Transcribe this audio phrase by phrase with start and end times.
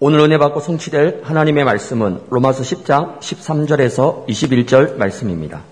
[0.00, 5.62] 오늘 은혜 받고 성취될 하나님의 말씀은 로마서 10장 13절에서 21절 말씀입니다.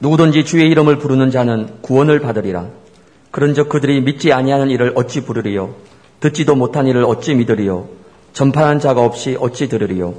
[0.00, 2.66] 누구든지 주의 이름을 부르는 자는 구원을 받으리라.
[3.30, 5.76] 그런즉 그들이 믿지 아니하는 일을 어찌 부르리요?
[6.18, 7.86] 듣지도 못한 일을 어찌 믿으리요?
[8.32, 10.14] 전파한 자가 없이 어찌 들으리요?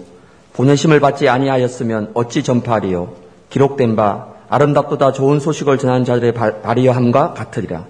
[0.54, 3.14] 보내심을 받지 아니하였으면 어찌 전파하리요?
[3.50, 7.88] 기록된 바 아름답도다 좋은 소식을 전하는 자들의 발이여함과 같으리라.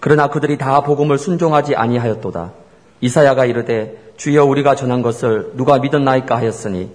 [0.00, 2.52] 그러나 그들이 다 복음을 순종하지 아니하였도다.
[3.00, 6.90] 이사야가 이르되 주여 우리가 전한 것을 누가 믿었나이까 하였으니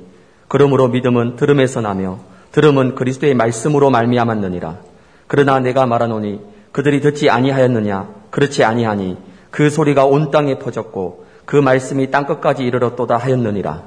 [0.48, 2.18] 그러므로 믿음은 들음에서 나며
[2.52, 4.78] 들음은 그리스도의 말씀으로 말미암았느니라.
[5.28, 9.18] 그러나 내가 말하노니 그들이 듣지 아니하였느냐 그렇지 아니하니
[9.52, 13.84] 그 소리가 온 땅에 퍼졌고 그 말씀이 땅 끝까지 이르렀도다 하였느니라.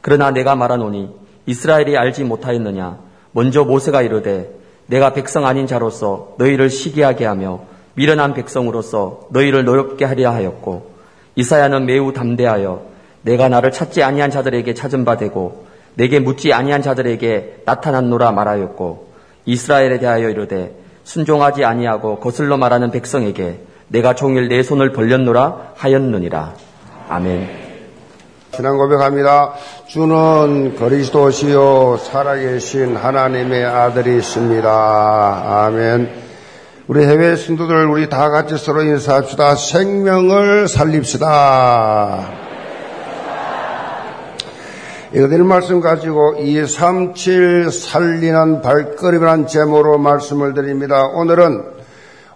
[0.00, 1.10] 그러나 내가 말하노니
[1.46, 3.00] 이스라엘이 알지 못하였느냐
[3.32, 7.62] 먼저 모세가 이르되 내가 백성 아닌 자로서 너희를 시기하게 하며
[7.94, 10.93] 미련한 백성으로서 너희를 노엽게 하려 하였고
[11.36, 12.82] 이사야는 매우 담대하여
[13.22, 19.08] 내가 나를 찾지 아니한 자들에게 찾은 바 되고 내게 묻지 아니한 자들에게 나타났노라 말하였고
[19.46, 20.74] 이스라엘에 대하여 이르되
[21.04, 26.54] 순종하지 아니하고 거슬러 말하는 백성에게 내가 종일 내 손을 벌렸노라 하였느니라.
[27.08, 27.64] 아멘.
[28.54, 29.54] 신앙 고백합니다.
[29.88, 35.66] 주는 그리스도시요 살아계신 하나님의 아들이십니다.
[35.66, 36.33] 아멘.
[36.86, 39.54] 우리 해외 신도들 우리 다 같이 서로 인사합시다.
[39.54, 42.28] 생명을 살립시다.
[45.14, 51.06] 이것들 말씀 가지고 237 살리는 발걸음이라는 제목으로 말씀을 드립니다.
[51.06, 51.62] 오늘은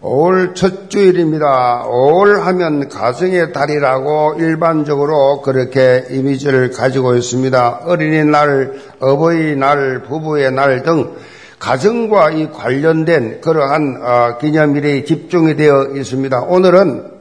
[0.01, 1.85] 5월 첫 주일입니다.
[1.85, 7.81] 5월 하면 가정의 달이라고 일반적으로 그렇게 이미지를 가지고 있습니다.
[7.85, 11.13] 어린이날, 어버이날, 부부의 날 등
[11.59, 16.43] 가정과 이 관련된 그러한 어, 기념일에 집중이 되어 있습니다.
[16.43, 17.19] 오늘은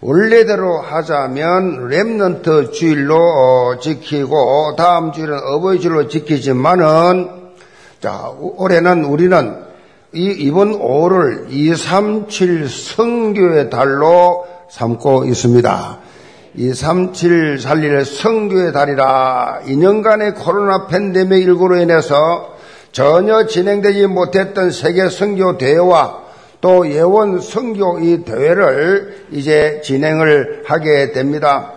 [0.00, 7.28] 원래대로 하자면 Remnant 주일로 어, 지키고 다음 주일은 어버이 주일로 지키지만은
[8.00, 9.62] 자 올해는 우리는
[10.12, 15.98] 이 이번 5월 237 선교의 달로 삼고 있습니다.
[16.54, 22.59] 237 살릴 성교의 달이라 2년간의 코로나 팬데믹 일구로 인해서
[22.92, 26.20] 전혀 진행되지 못했던 세계 성교 대회와
[26.60, 31.72] 또 예원 성교 이 대회를 이제 진행을 하게 됩니다.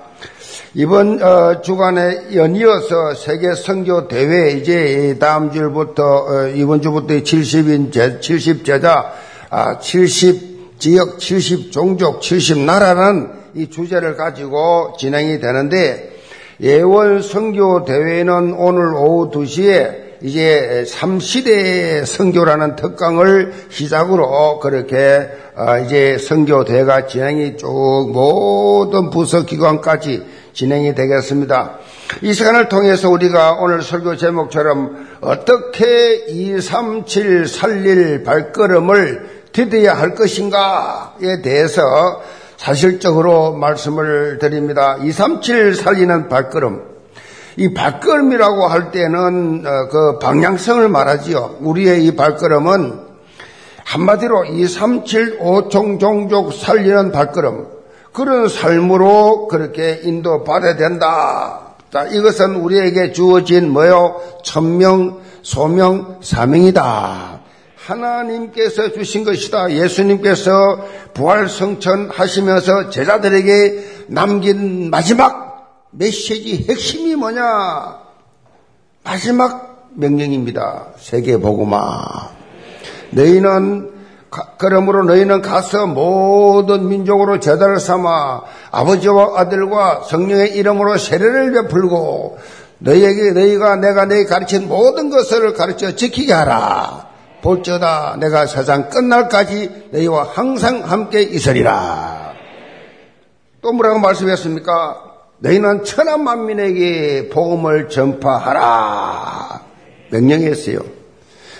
[0.73, 8.19] 이번 어, 주간에 연이어서 세계 성교 대회 이제 다음 주부터 어, 이번 주부터 70인 제,
[8.19, 9.13] 70 제자
[9.51, 16.11] 아, 70 지역 70 종족 70 나라는 이 주제를 가지고 진행이 되는데
[16.59, 27.07] 예원 성교 대회는 오늘 오후 2시에 이제 3시대 성교라는 특강을 시작으로 그렇게 어, 이제 성교대가
[27.07, 31.79] 진행이 쭉 모든 부서 기관까지 진행이 되겠습니다.
[32.21, 41.81] 이 시간을 통해서 우리가 오늘 설교 제목처럼 어떻게 237 살릴 발걸음을 디뎌야 할 것인가에 대해서
[42.55, 44.95] 사실적으로 말씀을 드립니다.
[45.01, 46.92] 237 살리는 발걸음.
[47.57, 51.57] 이 발걸음이라고 할 때는 어, 그 방향성을 말하지요.
[51.61, 53.13] 우리의 이 발걸음은
[53.85, 57.67] 한마디로 2, 3, 7, 5총 종족 살리는 발걸음.
[58.11, 61.75] 그런 삶으로 그렇게 인도받아야 된다.
[61.91, 64.21] 자, 이것은 우리에게 주어진 뭐요?
[64.43, 67.41] 천명, 소명, 사명이다.
[67.75, 69.71] 하나님께서 주신 것이다.
[69.71, 70.51] 예수님께서
[71.13, 75.52] 부활 성천 하시면서 제자들에게 남긴 마지막
[75.93, 77.99] 메시지 핵심이 뭐냐?
[79.03, 80.87] 마지막 명령입니다.
[80.97, 82.31] 세계 복음아.
[83.11, 83.91] 너희는
[84.57, 92.39] 그러므로 너희는 가서 모든 민족으로 제자를 삼아 아버지와 아들과 성령의 이름으로 세례를 베풀고
[92.79, 97.07] 너희에게 너희가 내가 너희 가르친 모든 것을 가르쳐 지키게 하라.
[97.43, 102.33] 볼지어다 내가 세상 끝날까지 너희와 항상 함께 있으리라.
[103.61, 105.12] 또 뭐라고 말씀했습니까?
[105.43, 109.61] 너희는 천한 만민에게 복음을 전파하라.
[110.09, 110.79] 명령했어요.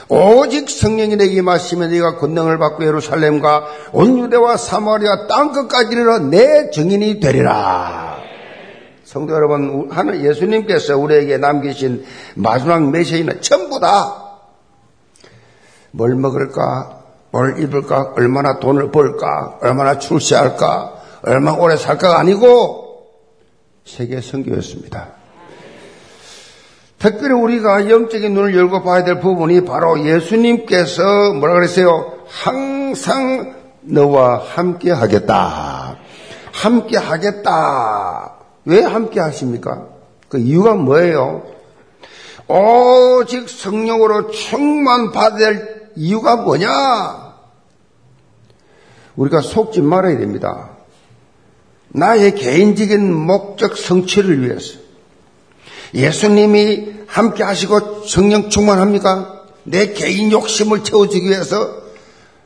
[0.08, 6.70] 오직 성령이 내게 마시면 네가 권능을 받고 예루살렘과 온 유대와 사마리아 땅 끝까지 이르러 내
[6.70, 8.18] 증인이 되리라.
[9.04, 12.06] 성도 여러분, 하늘 예수님께서 우리에게 남기신
[12.36, 14.24] 마지막 메시지는 전부 다
[15.96, 20.94] 뭘 먹을까, 뭘 입을까, 얼마나 돈을 벌까, 얼마나 출세할까,
[21.24, 22.83] 얼마나 오래 살까가 아니고
[23.86, 25.24] 세계 선교였습니다.
[27.00, 32.20] 특별히 우리가 영적인 눈을 열고 봐야 될 부분이 바로 예수님께서 뭐라 그랬어요?
[32.28, 35.98] 항상 너와 함께 하겠다.
[36.54, 38.36] 함께 하겠다.
[38.66, 39.88] 왜 함께 하십니까?
[40.30, 41.44] 그 이유가 뭐예요?
[42.48, 47.34] 오직 성령으로 충만 받을 이유가 뭐냐?
[49.16, 50.73] 우리가 속지 말아야 됩니다.
[51.94, 54.80] 나의 개인적인 목적 성취를 위해서.
[55.94, 59.44] 예수님이 함께 하시고 성령 충만합니까?
[59.64, 61.84] 내 개인 욕심을 채워주기 위해서,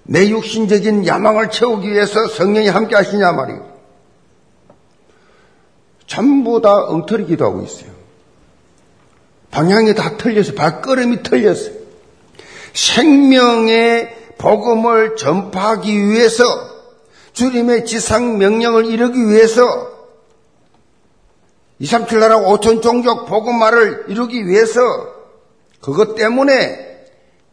[0.04, 3.78] 내 육신적인 야망을 채우기 위해서 성령이 함께 하시냐 말이에요.
[6.06, 7.92] 전부 다 엉터리 기도하고 있어요.
[9.52, 11.74] 방향이 다 틀려서 발걸음이 틀렸어요.
[12.74, 16.44] 생명의 복음을 전파하기 위해서
[17.38, 19.62] 주님의 지상 명령을 이루기 위해서
[21.78, 24.82] 237 나라 5천 종족 복음화를 이루기 위해서
[25.80, 27.06] 그것 때문에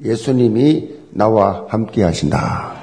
[0.02, 2.80] 예수님이 나와 함께 하신다.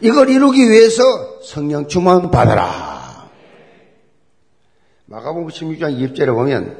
[0.00, 1.02] 이걸 이루기 위해서
[1.42, 3.28] 성령 충만 받아라.
[5.06, 6.76] 마가복음 16장 2절에 보면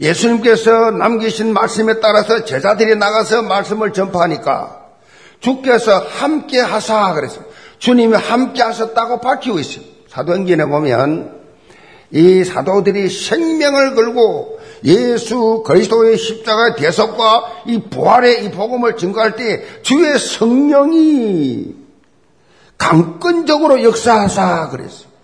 [0.00, 4.84] 예수님께서 남기신 말씀에 따라서 제자들이 나가서 말씀을 전파하니까
[5.40, 7.63] 주께서 함께 하사 그랬습니다.
[7.78, 9.84] 주님이 함께 하셨다고 밝히고 있어요.
[10.08, 11.42] 사도행전에 보면
[12.10, 20.18] 이 사도들이 생명을 걸고 예수 그리스도의 십자가의 대속과 이 부활의 이 복음을 증거할 때 주의
[20.18, 21.74] 성령이
[22.78, 25.14] 강권적으로 역사하사 그랬어요.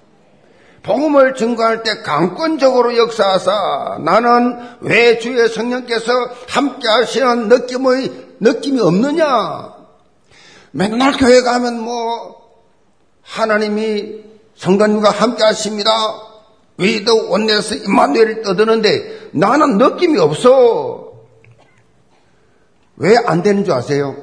[0.83, 6.11] 복음을 증거할 때 강권적으로 역사하사 나는 왜 주의 성령께서
[6.49, 9.75] 함께 하시는 느낌의 느낌이 없느냐?
[10.73, 12.40] 맨날 교회 가면 뭐
[13.31, 14.25] 하나님이
[14.57, 15.91] 성도님과 함께 하십니다.
[16.79, 21.13] 위도 원내에서 임마누엘을 떠드는데 나는 느낌이 없어.
[22.97, 24.17] 왜 안 되는 줄 아세요?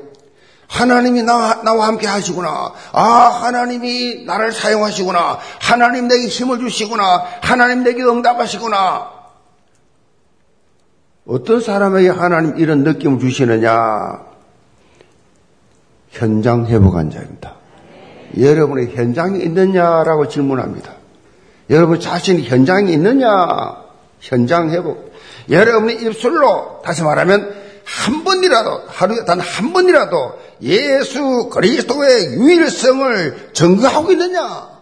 [0.67, 2.73] 하나님이 나, 나와 함께 하시구나.
[2.91, 5.39] 아, 하나님이 나를 사용하시구나.
[5.61, 7.25] 하나님 내게 힘을 주시구나.
[7.41, 9.11] 하나님 내게 응답하시구나.
[11.25, 14.25] 어떤 사람에게 하나님 이런 느낌을 주시느냐?
[16.09, 17.56] 현장 회복한 자입니다.
[18.39, 20.93] 여러분의 현장이 있느냐라고 질문합니다.
[21.69, 23.27] 여러분 자신이 현장이 있느냐?
[24.19, 25.13] 현장 회복.
[25.49, 34.77] 여러분의 입술로 다시 말하면 한 번이라도 하루에 단 한 번이라도 예수 그리스도의 유일성을 증거하고 있느냐?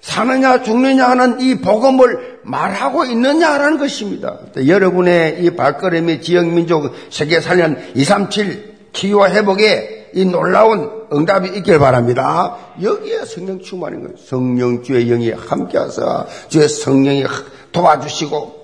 [0.00, 4.38] 사느냐 죽느냐 하는 이 복음을 말하고 있느냐라는 것입니다.
[4.66, 12.56] 여러분의 이 발걸음이 지역민족 세계 살련 237 치유와 회복에 이 놀라운 응답이 있길 바랍니다.
[12.80, 14.16] 여기에 성령 충만인 거예요.
[14.16, 17.24] 성령 주의 영이 함께하사 주의 성령이
[17.72, 18.62] 도와주시고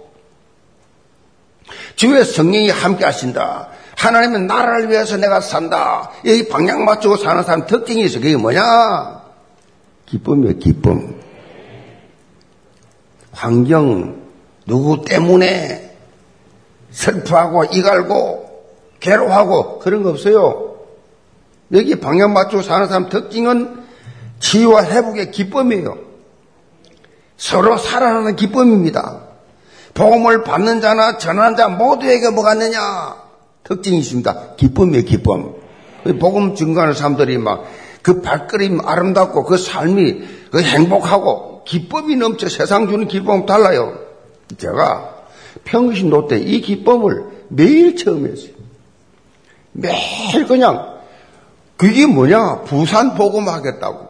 [1.96, 3.68] 주의 성령이 함께하신다.
[3.96, 6.10] 하나님은 나라를 위해서 내가 산다.
[6.24, 8.20] 이 방향 맞추고 사는 사람 특징이 있어.
[8.20, 9.22] 그게 뭐냐?
[10.06, 11.20] 기쁨이에요, 기쁨.
[13.32, 14.22] 환경,
[14.66, 15.96] 누구 때문에
[16.90, 18.48] 슬퍼하고 이갈고
[19.00, 20.67] 괴로워하고 그런 거 없어요.
[21.72, 23.82] 여기 방향 맞추고 사는 사람 특징은
[24.40, 25.98] 치유와 회복의 기쁨이에요.
[27.36, 29.20] 서로 살아나는 기쁨입니다.
[29.94, 33.16] 복음을 받는 자나 전하는 자 모두에게 뭐가 있느냐?
[33.64, 34.54] 특징이 있습니다.
[34.56, 35.54] 기쁨이에요, 기쁨.
[36.18, 37.64] 복음 증거하는 사람들이 막
[38.08, 43.98] 그 발걸음 아름답고 그 삶이 그 행복하고 기쁨이 넘쳐 세상 주는 기쁨 달라요.
[44.56, 45.14] 제가
[45.64, 48.52] 평신 노때 이 기쁨을 매일 처음 했어요.
[49.72, 50.97] 매일 그냥
[51.78, 52.62] 그게 뭐냐?
[52.62, 54.08] 부산 복음하겠다고.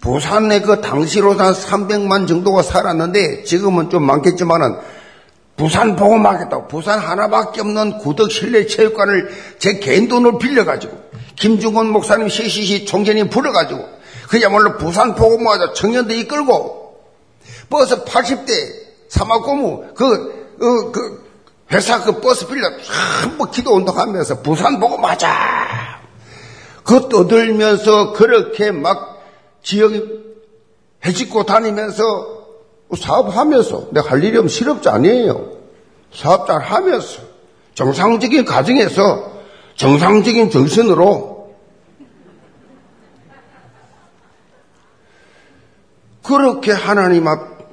[0.00, 4.76] 부산에 그 당시로 한 300만 정도가 살았는데 지금은 좀 많겠지만은
[5.56, 6.66] 부산 복음하겠다고.
[6.66, 10.98] 부산 하나밖에 없는 구덕 실내 체육관을 제 개인 돈으로 빌려가지고
[11.36, 13.88] 김중건 목사님 CCC 총재님 불러가지고
[14.28, 16.98] 그야말로 부산 복음하자 청년들 이끌고
[17.70, 18.50] 버스 80대
[19.08, 20.04] 사막고무 그,
[20.60, 21.28] 어, 그
[21.72, 22.68] 회사 그 버스 빌려
[23.22, 25.97] 한번 기도 운동하면서 부산 복음하자.
[26.88, 29.22] 그 떠들면서 그렇게 막
[29.62, 30.02] 지역에
[31.04, 32.46] 해집고 다니면서
[32.96, 35.50] 사업하면서 내가 할 일이 없으면 실업자 아니에요.
[36.14, 37.20] 사업자를 하면서
[37.74, 39.32] 정상적인 가정에서
[39.76, 41.52] 정상적인 정신으로
[46.22, 47.26] 그렇게 하나님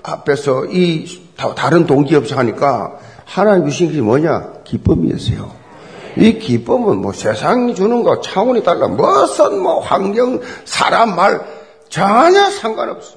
[0.04, 1.22] 앞에서 이
[1.56, 4.64] 다른 동기 없이 하니까 하나님 주신 게 뭐냐?
[4.66, 5.65] 기쁨이었어요.
[6.18, 8.88] 이 기쁨은 뭐 세상이 주는 거 차원이 달라.
[8.88, 11.46] 무슨 뭐 환경, 사람 말
[11.90, 13.16] 전혀 상관없어.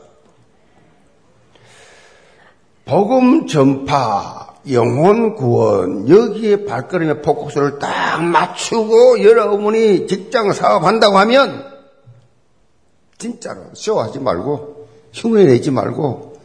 [2.84, 11.64] 복음 전파, 영혼 구원, 여기에 발걸음의 포커스를 딱 맞추고 여러분이 직장 사업한다고 하면
[13.18, 16.36] 진짜로 쇼하지 말고 흉내 내지 말고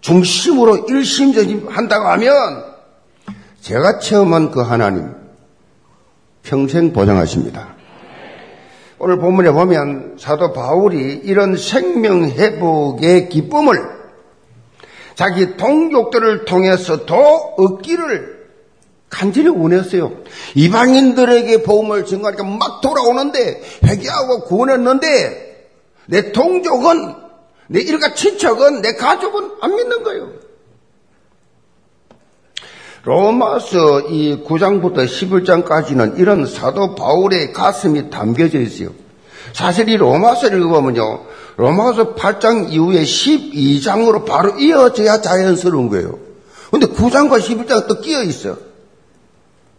[0.00, 2.64] 중심으로 일심전심 한다고 하면
[3.62, 5.23] 제가 체험한 그 하나님
[6.44, 7.74] 평생 보장하십니다.
[8.98, 13.94] 오늘 본문에 보면 사도 바울이 이런 생명 회복의 기쁨을
[15.14, 18.34] 자기 동족들을 통해서 더 얻기를
[19.08, 20.12] 간절히 원했어요.
[20.54, 25.68] 이방인들에게 복음을 증거하니까 막 돌아오는데 회개하고 구원했는데
[26.06, 27.14] 내 동족은
[27.68, 30.43] 내 일가 친척은 내 가족은 안 믿는 거예요.
[33.04, 38.90] 로마서 이 9장부터 11장까지는 이런 사도 바울의 가슴이 담겨져 있어요.
[39.52, 41.24] 사실 이 로마서를 읽어보면요.
[41.56, 46.18] 로마서 8장 이후에 12장으로 바로 이어져야 자연스러운 거예요.
[46.70, 48.56] 근데 9장과 11장은 또 끼어 있어요.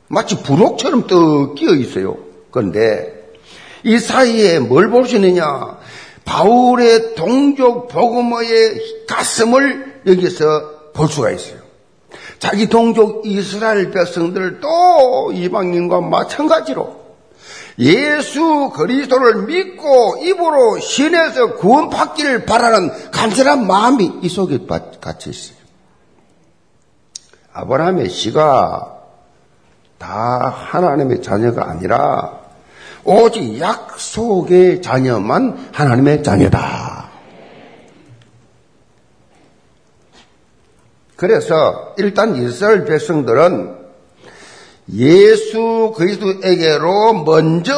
[0.08, 2.18] 마치 부록처럼 또 끼어 있어요.
[2.52, 3.32] 그런데
[3.84, 5.78] 이 사이에 뭘 볼 수 있느냐?
[6.26, 8.48] 바울의 동족 복음의
[9.08, 11.65] 가슴을 여기서 볼 수가 있어요.
[12.40, 17.06] 자기 동족 이스라엘 백성들도 이방인과 마찬가지로
[17.80, 24.60] 예수 그리스도를 믿고 입으로 신에서 구원받기를 바라는 간절한 마음이 이 속에
[25.02, 25.58] 갇혀 있어요.
[27.54, 28.96] 아브라함의 씨가
[29.98, 32.40] 다 하나님의 자녀가 아니라
[33.04, 37.05] 오직 약속의 자녀만 하나님의 자녀다.
[41.16, 43.76] 그래서 일단 이스라엘 백성들은
[44.94, 47.74] 예수 그리스도에게로 먼저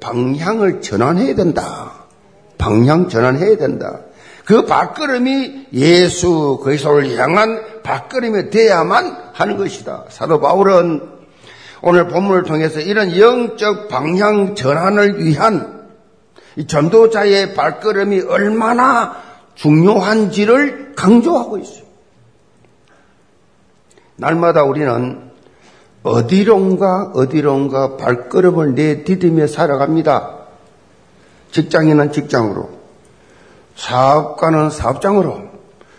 [0.00, 2.06] 방향을 전환해야 된다.
[2.58, 4.00] 방향 전환해야 된다.
[4.44, 10.04] 그 발걸음이 예수 그리스도를 향한 발걸음이 돼야만 하는 것이다.
[10.08, 11.16] 사도 바울은
[11.82, 15.86] 오늘 본문을 통해서 이런 영적 방향 전환을 위한
[16.56, 19.16] 이 전도자의 발걸음이 얼마나
[19.54, 21.85] 중요한지를 강조하고 있어요.
[24.16, 25.30] 날마다 우리는
[26.02, 30.36] 어디론가 어디론가 발걸음을 내디디며 살아갑니다.
[31.50, 32.70] 직장인은 직장으로,
[33.76, 35.40] 사업가는 사업장으로,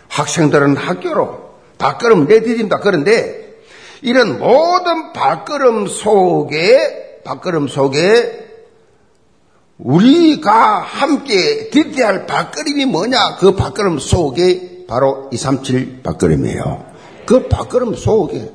[0.08, 1.48] 학생들은 학교로
[1.78, 2.78] 발걸음 내디딘다.
[2.78, 3.56] 그런데
[4.02, 8.46] 이런 모든 발걸음 속에 발걸음 속에
[9.78, 13.36] 우리가 함께 디디할 발걸음이 뭐냐?
[13.38, 16.87] 그 발걸음 속에 바로 237 발걸음이에요.
[17.28, 18.50] 그 발걸음 속에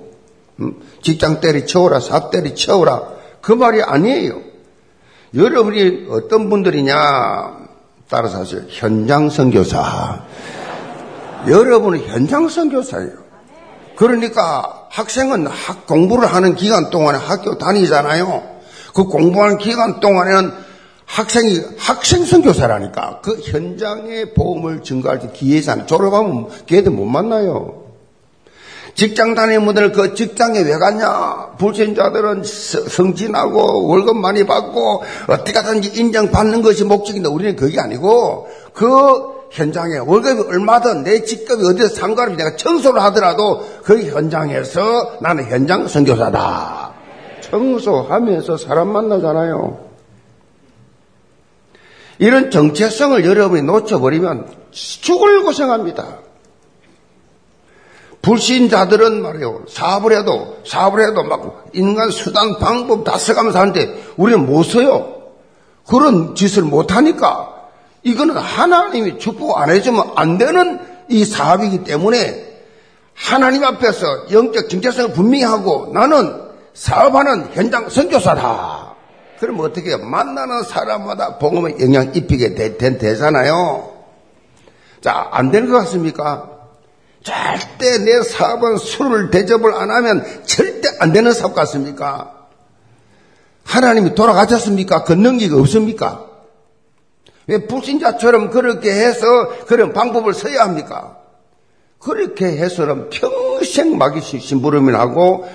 [0.60, 3.04] 음, 직장 때리쳐오라, 사업 때리쳐오라
[3.40, 4.42] 그 말이 아니에요.
[5.36, 6.96] 여러분이 어떤 분들이냐
[8.10, 8.64] 따라서 하세요.
[8.70, 10.24] 현장 선교사.
[11.48, 13.12] 여러분은 현장 선교사예요.
[13.96, 18.42] 그러니까 학생은 학 공부를 하는 기간 동안에 학교 다니잖아요.
[18.96, 20.52] 그 공부하는 기간 동안에는
[21.06, 25.86] 학생이 학생 선교사라니까 그 현장의 보험을 증거할 때 기회잖아요.
[25.86, 27.83] 졸업하면 걔들 못 만나요.
[28.96, 31.56] 직장 다니는 분들 그 직장에 왜 갔냐?
[31.58, 39.98] 불신자들은 성진하고 월급 많이 받고 어떻게 하든지 인정받는 것이 목적인데 우리는 그게 아니고 그 현장에
[39.98, 46.94] 월급이 얼마든 내 직급이 어디서 상관없이 내가 청소를 하더라도 그 현장에서 나는 현장 선교사다.
[47.42, 49.94] 청소하면서 사람 만나잖아요.
[52.20, 56.23] 이런 정체성을 여러분이 놓쳐버리면 죽을 고생합니다.
[58.24, 59.66] 불신자들은 말이에요.
[59.68, 65.14] 사업을 해도, 사업을 해도 막 인간 수단, 방법 다 써가면서 하는데 우리는 못 써요.
[65.86, 67.54] 그런 짓을 못하니까
[68.02, 72.54] 이거는 하나님이 축복 안 해주면 안 되는 이 사업이기 때문에
[73.14, 76.42] 하나님 앞에서 영적 정체성을 분명히 하고 나는
[76.74, 78.94] 사업하는 현장 선교사다.
[79.38, 83.92] 그럼 어떻게 만나는 사람마다 복음의 영향 입히게 되, 되, 되잖아요.
[85.02, 86.53] 자, 안 되는 것 같습니까?
[87.24, 92.48] 절대 내 사업은 술을 대접을 안 하면 절대 안 되는 사업 같습니까?
[93.64, 95.04] 하나님이 돌아가셨습니까?
[95.06, 96.28] 건능기가 없습니까?
[97.48, 101.18] 왜 불신자처럼 그렇게 해서 그런 방법을 써야 합니까?
[102.00, 105.48] 그렇게 해서는 평생 마귀 심부름을 하고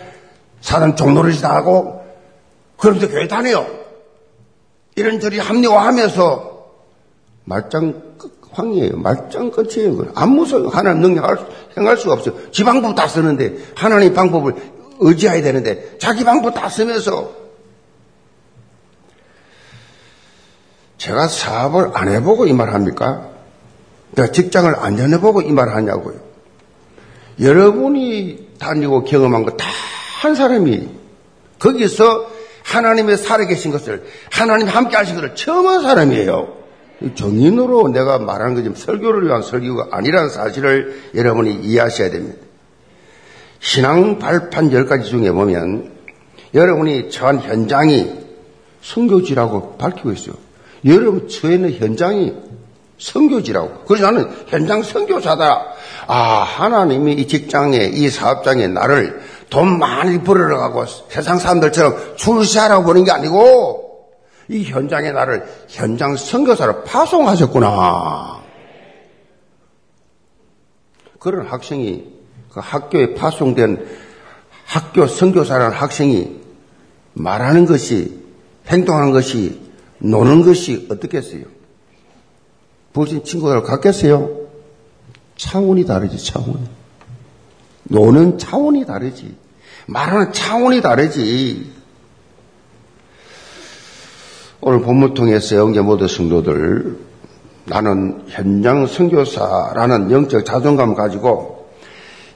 [0.62, 2.02] 사람 종노릇이 하고
[2.78, 3.66] 그러면서 교회 다녀요.
[4.96, 6.66] 이런저리 합리화하면서
[7.44, 8.16] 말짱
[8.52, 8.96] 황이에요.
[8.96, 10.12] 말짱 끝이에요.
[10.14, 10.68] 안 무서워요.
[10.68, 11.36] 하나님 능력을
[11.76, 12.50] 행할 수가 없어요.
[12.50, 14.54] 지 방법 다 쓰는데 하나님 방법을
[15.00, 17.32] 의지해야 되는데 자기 방법 다 쓰면서
[20.98, 23.28] 제가 사업을 안 해보고 이 말 합니까?
[24.12, 26.16] 내가 직장을 안 해보고 이 말 하냐고요.
[27.40, 29.66] 여러분이 다니고 경험한 거 다
[30.20, 30.88] 한 사람이
[31.60, 32.26] 거기서
[32.64, 36.56] 하나님의 살아계신 것을 하나님 함께 하신 것을 처음 한 사람이에요.
[37.14, 42.38] 정인으로 내가 말하는 거 지금 설교를 위한 설교가 아니라는 사실을 여러분이 이해하셔야 됩니다.
[43.60, 45.92] 신앙 발판 10가지 중에 보면
[46.54, 48.12] 여러분이 처한 현장이
[48.82, 50.34] 성교지라고 밝히고 있어요.
[50.84, 52.34] 여러분 처해 있는 현장이
[52.98, 53.84] 성교지라고.
[53.86, 55.66] 그래서 나는 현장 성교사다.
[56.06, 63.12] 아, 하나님이 이 직장에, 이 사업장에 나를 돈 많이 벌어가고 세상 사람들처럼 출세하라고 보는 게
[63.12, 63.87] 아니고
[64.48, 68.42] 이 현장에 나를 현장 선교사로 파송하셨구나.
[71.18, 72.04] 그런 학생이
[72.50, 73.86] 그 학교에 파송된
[74.64, 76.40] 학교 선교사라는 학생이
[77.14, 78.22] 말하는 것이
[78.68, 79.60] 행동하는 것이
[79.98, 81.44] 노는 것이 어떻겠어요?
[82.92, 84.48] 보신 친구들 같겠어요?
[85.36, 86.68] 차원이 다르지, 차원.
[87.84, 89.36] 노는 차원이 다르지.
[89.86, 91.77] 말하는 차원이 다르지.
[94.60, 96.98] 오늘 본문 통해서 영계 모든 성도들
[97.66, 101.68] 나는 현장 선교사라는 영적 자존감 가지고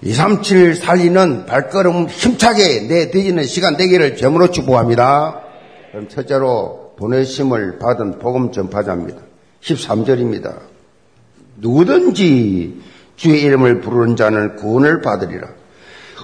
[0.02, 5.41] 237 살리는 발걸음 힘차게 내디지는 시간 되기를 제물로 축복합니다.
[5.91, 9.21] 그럼 첫째로 보내심을 받은 복음 전파자입니다.
[9.61, 10.55] 13절입니다.
[11.57, 12.83] 누구든지
[13.17, 15.49] 주의 이름을 부르는 자는 구원을 받으리라.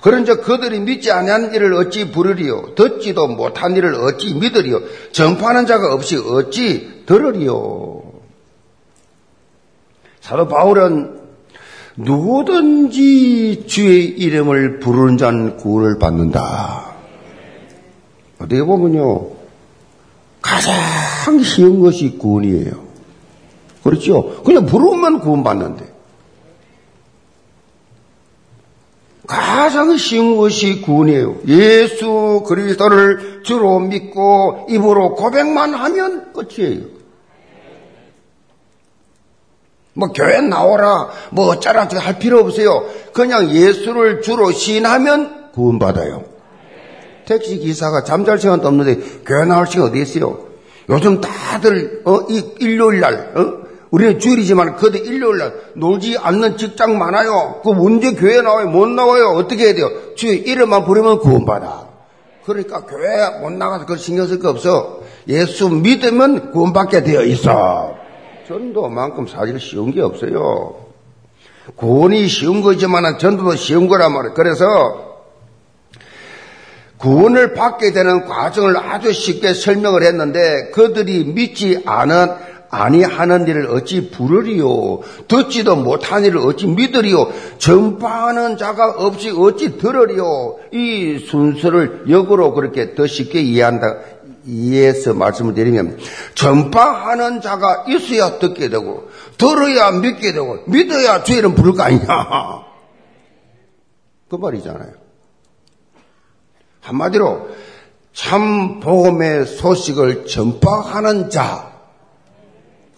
[0.03, 2.75] 그런즉 그들이 믿지 아니하는 일을 어찌 부르리요?
[2.75, 4.81] 듣지도 못한 일을 어찌 믿으리요?
[5.13, 8.03] 전파하는 자가 없이 어찌 들으리요?
[10.21, 11.19] 사도 바울은
[11.97, 16.93] 누구든지 주의 이름을 부르는 자는 구원을 받는다.
[18.39, 19.31] 어떻게 보면요.
[20.41, 22.89] 가장 쉬운 것이 구원이에요.
[23.83, 24.43] 그렇죠?
[24.45, 25.98] 그냥 부르면 구원받는데.
[29.29, 31.37] 가장 쉬운 것이 구원이에요.
[31.47, 36.87] 예수 그리스도를 주로 믿고 입으로 고백만 하면 끝이에요.
[39.93, 42.87] 뭐 교회 나오라 뭐 어쩌라 할 필요 없어요.
[43.13, 46.25] 그냥 예수를 주로 시인하면 구원받아요.
[47.27, 50.47] 택시 기사가 잠잘 시간도 없는데 교회 나올 시간 어디 있어요?
[50.89, 53.68] 요즘 다들 어, 이 일요일 날 어?
[53.91, 57.61] 우리는 주일이지만 그들 일요일날 놀지 않는 직장 많아요.
[57.63, 58.67] 그 문제 교회 나와요?
[58.67, 59.29] 못 나와요?
[59.37, 59.91] 어떻게 해야 돼요?
[60.15, 61.89] 주의 이름만 부르면 구원받아.
[62.45, 65.01] 그러니까 교회 못 나가서 그걸 신경 쓸 거 없어.
[65.29, 67.95] 예수 믿으면 구원받게 되어 있어.
[68.47, 70.89] 전도만큼 사실 쉬운 게 없어요.
[71.77, 74.35] 구원이 쉬운 거지만 전도도 쉬운 거란 말이에요.
[74.35, 74.65] 그래서
[76.97, 85.01] 구원을 받게 되는 과정을 아주 쉽게 설명을 했는데 그들이 믿지 않은 아니하는 일을 어찌 부르리요?
[85.27, 87.33] 듣지도 못한 일을 어찌 믿으리요?
[87.59, 90.59] 전파하는 자가 없이 어찌 들으리요?
[90.73, 93.97] 이 순서를 역으로 그렇게 더 쉽게 이해한다,
[94.45, 95.99] 이해해서 말씀을 드리면,
[96.35, 102.07] 전파하는 자가 있어야 듣게 되고, 들어야 믿게 되고, 믿어야 죄를 부를 거 아니냐?
[104.29, 104.93] 그 말이잖아요.
[106.81, 107.49] 한마디로,
[108.13, 111.78] 참 복음의 소식을 전파하는 자,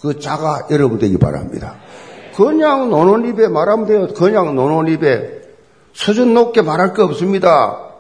[0.01, 1.77] 그 자가 여러분 되기 바랍니다.
[2.35, 4.09] 그냥 노는 입에 말하면 돼요.
[4.17, 5.41] 그냥 노는 입에
[5.93, 7.91] 수준 높게 말할 거 없습니다.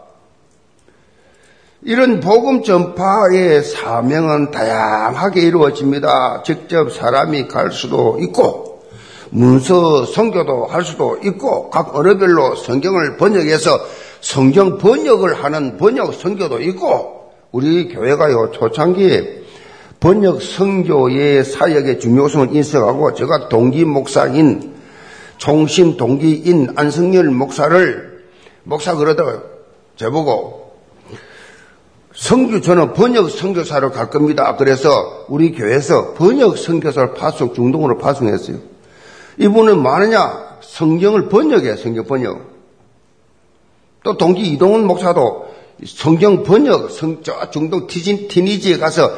[1.82, 6.42] 이런 복음 전파의 사명은 다양하게 이루어집니다.
[6.42, 8.82] 직접 사람이 갈 수도 있고,
[9.30, 13.70] 문서 성교도 할 수도 있고, 각 언어별로 성경을 번역해서
[14.20, 19.39] 성경 번역을 하는 번역 성교도 있고, 우리 교회가요, 초창기에
[20.00, 24.74] 번역 성교의 사역의 중요성을 인식하고 제가 동기 목사인
[25.36, 28.24] 총심 동기인 안성열 목사를
[28.64, 29.42] 목사 그러다가
[29.96, 30.72] 제보고
[32.14, 34.56] 성교 저는 번역 선교사로 갈 겁니다.
[34.56, 38.58] 그래서 우리 교회에서 번역 선교사를 파송 중동으로 파송했어요.
[39.38, 40.58] 이분은 뭐하느냐?
[40.60, 42.50] 성경을 번역해 성경 번역.
[44.02, 45.48] 또 동기 이동훈 목사도
[45.86, 49.16] 성경 번역 성, 저 중동 티진, 티니지에 가서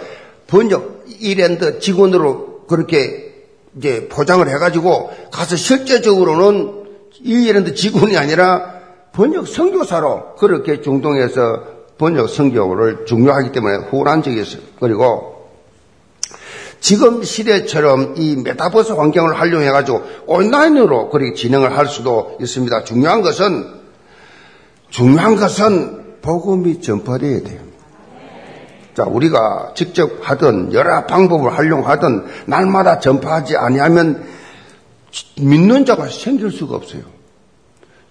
[0.53, 3.33] 번역 이랜드 직원으로 그렇게
[3.75, 6.85] 이제 포장을 해가지고 가서 실제적으로는
[7.25, 8.75] 이랜드 직원이 아니라
[9.15, 11.65] 번역 선교사로 그렇게 중동에서
[11.97, 14.61] 번역 선교를 중요하기 때문에 후원한 적이 있어요.
[14.79, 15.49] 그리고
[16.81, 22.85] 지금 시대처럼 이 메타버스 환경을 활용해가지고 온라인으로 그렇게 진행을 할 수도 있습니다.
[22.85, 23.73] 중요한 것은,
[24.91, 27.72] 중요한 것은 복음이 전파되어야 돼요.
[28.95, 34.25] 자, 우리가 직접 하든 여러 방법을 활용하든 날마다 전파하지 아니하면
[35.37, 37.03] 믿는 자가 생길 수가 없어요.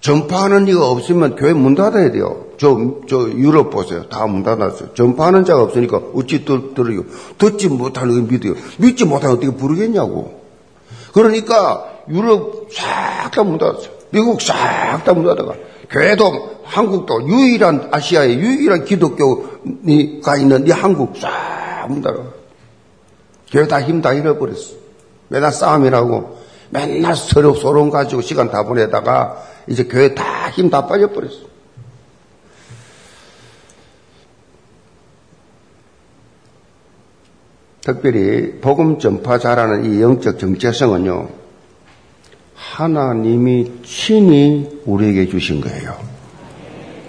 [0.02, 2.48] 전파하는 이가 없으면 교회 문 닫아야 돼요.
[2.58, 2.76] 저,
[3.08, 4.08] 저 유럽 보세요.
[4.10, 4.96] 다 문 닫았어요.
[4.96, 7.04] 전파하는 자가 없으니까 어찌 들, 들어요.
[7.38, 8.56] 듣지 못하는 거 믿어요.
[8.80, 10.42] 믿지 못하는 어떻게 부르겠냐고.
[11.14, 13.92] 그러니까 유럽 싹 다 문 닫았어요.
[14.10, 15.54] 미국 싹 다 문 닫아가.
[15.92, 21.88] 교회도 한국도 유일한 아시아의 유일한 기독교가 있는 이 한국 닫아.
[23.52, 24.76] 교회 다 힘 다 잃어버렸어.
[25.28, 26.38] 맨날 싸움이라고
[26.70, 31.52] 맨날 서로 소론 가지고 시간 다 보내다가 이제 교회 다 힘 다 빠져버렸어.
[37.82, 41.30] 특별히 복음 전파 자라는 이 영적 정체성은요,
[42.72, 45.98] 하나님이 친히 우리에게 주신 거예요.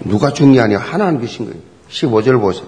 [0.03, 0.77] 누가 중요하냐?
[0.77, 1.59] 하나님 주신 거예요.
[1.89, 2.67] 15절 보세요.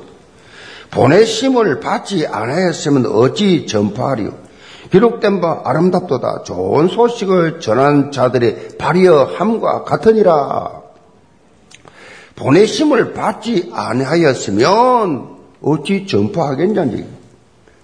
[0.92, 4.46] 보내심을 받지 않았으면 어찌 전파하리요?
[4.92, 6.44] 기록된 바 아름답도다.
[6.44, 10.84] 좋은 소식을 전한 자들의 발이여 함과 같으니라.
[12.38, 17.04] 보내심을 받지 아니하였으면 어찌 전파하겠냐니.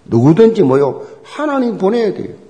[0.05, 1.05] 누구든지 뭐요?
[1.23, 2.40] 하나님 보내야 돼요.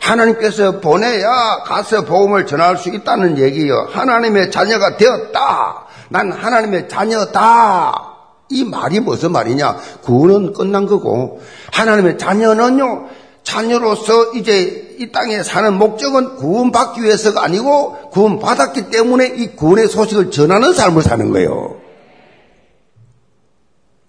[0.00, 3.88] 하나님께서 보내야 가서 복음을 전할 수 있다는 얘기예요.
[3.90, 5.86] 하나님의 자녀가 되었다.
[6.08, 8.14] 난 하나님의 자녀다.
[8.50, 9.76] 이 말이 무슨 말이냐?
[10.02, 11.40] 구원은 끝난 거고
[11.72, 13.08] 하나님의 자녀는요.
[13.42, 20.72] 자녀로서 이제 이 땅에 사는 목적은 구원받기 위해서가 아니고 구원받았기 때문에 이 구원의 소식을 전하는
[20.72, 21.76] 삶을 사는 거예요.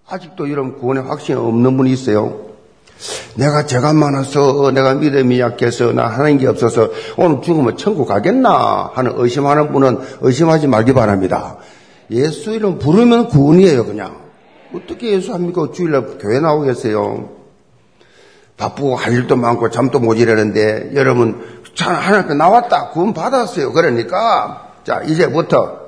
[0.08, 2.44] 아직도 이런 구원의 확신이 없는 분이 있어요.
[3.36, 9.13] 내가 죄가 많아서 내가 믿음이 약해서 나 하나님 게 없어서 오늘 죽으면 천국 가겠나 하는
[9.15, 11.58] 의심하는 분은 의심하지 말기 바랍니다.
[12.12, 14.26] 예수 이름 부르면 구원이에요 그냥.
[14.74, 15.70] 어떻게 예수 합니까?
[15.74, 17.30] 주일날 교회 나오겠어요?
[18.58, 21.44] 바쁘고 할 일도 많고 잠도 모자라는데 여러분
[21.78, 23.74] 하나님 앞에 나왔다 구원 받았어요.
[23.74, 25.80] 그러니까 자 이제부터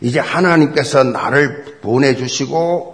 [0.00, 2.93] 이제 하나님께서 나를 보내주시고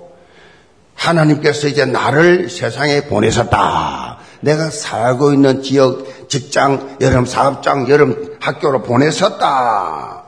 [1.00, 4.18] 하나님께서 이제 나를 세상에 보내셨다.
[4.40, 10.24] 내가 살고 있는 지역, 직장, 여름 사업장, 여름 학교로 보내셨다.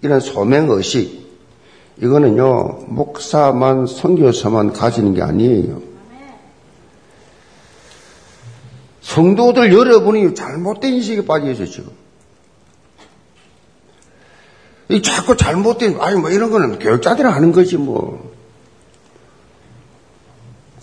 [0.00, 1.28] 이런 소명의식.
[2.00, 5.82] 이거는요, 목사만, 선교사만 가지는 게 아니에요.
[9.02, 11.90] 성도들 여러분이 잘못된 인식에 빠져 지금.
[14.90, 18.37] 이 자꾸 잘못된, 아니, 뭐 이런 거는 교육자들이 하는 거지, 뭐.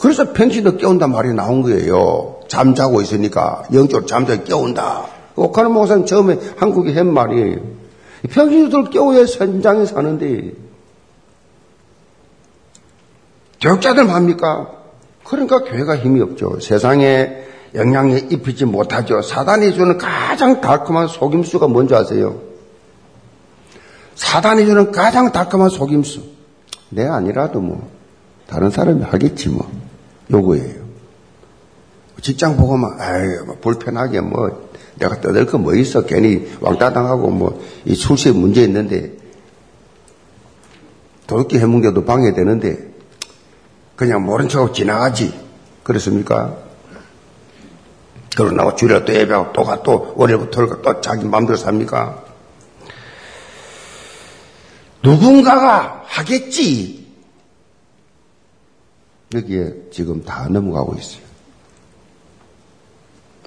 [0.06, 2.42] 그래서 평신도 깨운다 말이 나온 거예요.
[2.48, 5.08] 잠자고 있으니까 영적으로 잠자고 깨운다.
[5.36, 7.58] 오카노 목사님 처음에 한국에 한 말이에요.
[8.30, 10.52] 평신도들 깨워야 현장에 사는데
[13.60, 14.70] 교육자들 합니까?
[15.24, 16.60] 그러니까 교회가 힘이 없죠.
[16.60, 19.24] 세상에 영향에 입히지 못하죠.
[19.24, 22.42] 사단이 주는 가장 달콤한 속임수가 뭔지 아세요?
[24.14, 26.22] 사단이 주는 가장 달콤한 속임수.
[26.92, 27.90] 내 아니라도 뭐
[28.46, 29.68] 다른 사람이 하겠지 뭐.
[30.32, 30.86] 요거예요.
[32.22, 36.06] 직장 보고만, 아유, 뭐 불편하게 뭐, 내가 떠들 거 뭐 있어.
[36.06, 39.14] 괜히 왕따 당하고 뭐, 이 출시에 문제 있는데,
[41.28, 42.94] 도둑기 해문교도 방해되는데,
[43.96, 45.34] 그냥 모른 척하고 지나가지.
[45.84, 46.58] 그렇습니까?
[48.36, 52.24] 그러고 나고 주일에 또 예배하고 또 가, 또 월요일부터 또 자기 마음대로 삽니까?
[55.04, 57.05] 누군가가 하겠지.
[59.34, 61.24] 여기에 지금 다 넘어가고 있어요.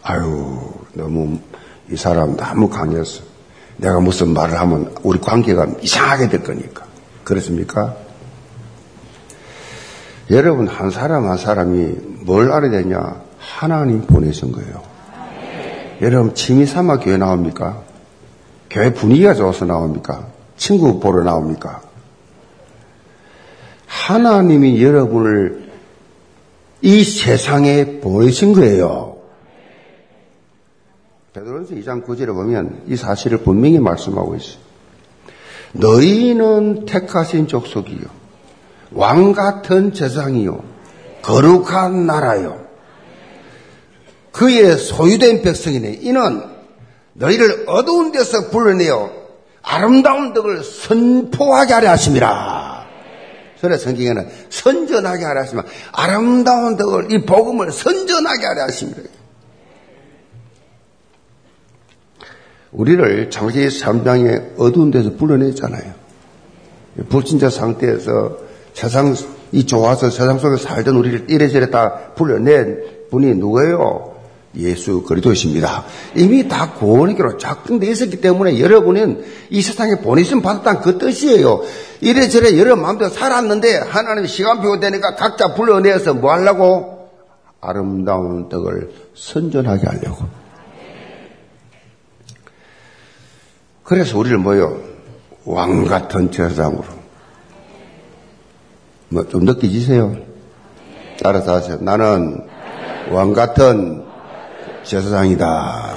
[0.02, 1.38] 아유, 너무,
[1.90, 3.22] 이 사람 너무 강했어.
[3.76, 6.84] 내가 무슨 말을 하면 우리 관계가 이상하게 될 거니까.
[7.24, 7.96] 그렇습니까?
[10.30, 13.22] 여러분, 한 사람 한 사람이 뭘 알아야 되냐?
[13.38, 14.82] 하나님 보내신 거예요.
[16.00, 17.82] 여러분, 취미 삼아 교회 나옵니까?
[18.70, 20.26] 교회 분위기가 좋아서 나옵니까?
[20.56, 21.80] 친구 보러 나옵니까?
[23.86, 25.67] 하나님이 여러분을
[26.80, 29.18] 이 세상에 보내신 거예요.
[31.32, 34.58] 베드로전서 2장 9절에 보면 이 사실을 분명히 말씀하고 있어요.
[35.72, 38.06] 너희는 택하신 족속이요.
[38.92, 40.62] 왕 같은 재상이요.
[41.22, 42.64] 거룩한 나라요.
[44.32, 45.98] 그의 소유된 백성이네.
[46.02, 46.42] 이는
[47.14, 49.10] 너희를 어두운 데서 불러내어
[49.62, 52.57] 아름다운 덕을 선포하게 하려 하심이라.
[53.60, 59.10] 그래 성경에는 선전하게 하려 하시면 아름다운 덕을 이 복음을 선전하게 하려 하십니다.
[62.72, 65.94] 우리를 장세기 3장에 어두운 데서 불러냈잖아요.
[67.08, 68.38] 불신자 상태에서
[68.74, 69.14] 세상
[69.50, 74.16] 이 좋아서 세상 속에 살던 우리를 이래저래 다 불러낸 분이 누구예요?
[74.56, 75.84] 예수 그리스도이십니다.
[76.16, 81.62] 이미 다 구원의 길로 작동되어 있었기 때문에 여러분은 이 세상에 보내심 받았다는 그 뜻이에요.
[82.00, 87.10] 이래저래 여러 마음대로 살았는데 하나님이 시간표가 되니까 각자 불러내서 뭐 하려고?
[87.60, 90.26] 아름다운 떡을 선전하게 하려고.
[93.82, 94.80] 그래서 우리를 뭐요?
[95.44, 96.84] 왕 같은 제사장으로.
[99.08, 100.14] 뭐 좀 느끼지세요?
[101.24, 101.78] 알아서 하세요.
[101.80, 102.46] 나는
[103.10, 104.04] 왕 같은
[104.84, 105.94] 제사장이다.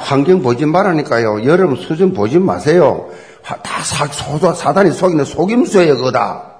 [0.00, 1.44] 환경 보지 말라니까요.
[1.46, 3.08] 여러분 수준 보지 마세요.
[3.46, 6.54] 다 사, 소, 사단이 속이는 속임수예요, 그거다.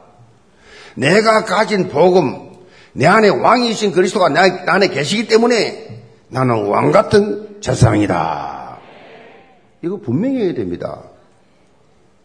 [0.95, 2.53] 내가 가진 복음,
[2.93, 8.79] 내 안에 왕이신 그리스도가 내 안에 계시기 때문에 나는 왕 같은 제사장이다.
[9.83, 11.03] 이거 분명히 해야 됩니다.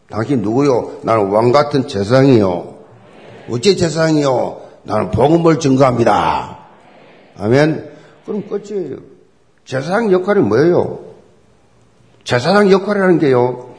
[0.09, 0.99] 당신 누구요?
[1.03, 2.75] 나는 왕 같은 제사장이요.
[3.49, 4.61] 어째 제사장이요?
[4.83, 6.59] 나는 복음을 증거합니다.
[7.37, 7.91] 아멘.
[8.25, 8.97] 그럼 끝이에요.
[9.65, 10.99] 제사장 역할이 뭐예요?
[12.23, 13.70] 제사장 역할이라는 게요.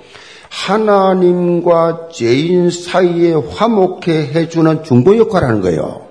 [0.52, 6.06] 하나님과 죄인 사이에 화목해 해주는 중보 역할을 하는 거예요.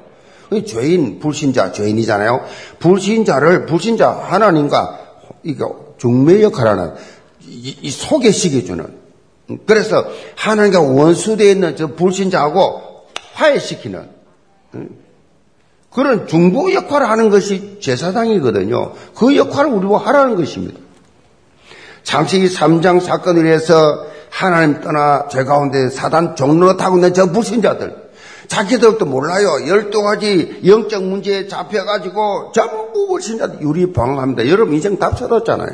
[0.65, 2.43] 죄인, 불신자, 죄인이잖아요.
[2.79, 4.99] 불신자를, 불신자, 하나님과,
[5.99, 6.95] 중매 역할하는,
[7.47, 8.99] 이, 이 소개시켜주는.
[9.67, 12.81] 그래서 하나님과 원수되어 있는 저 불신자하고
[13.33, 14.09] 화해시키는,
[15.91, 18.93] 그런 중보 역할을 하는 것이 제사장이거든요.
[19.15, 20.79] 그 역할을 우리가 하라는 것입니다.
[22.03, 28.11] 장세기 3장 사건을 위해서 하나님 떠나 죄 가운데 사단 종로로 타고 있는 저 불신자들.
[28.47, 29.47] 자기들도 몰라요.
[29.65, 34.49] 12가지 영적 문제에 잡혀가지고 전부 불신자들 유리방황합니다.
[34.49, 35.71] 여러분 인생 답 찾았잖아요.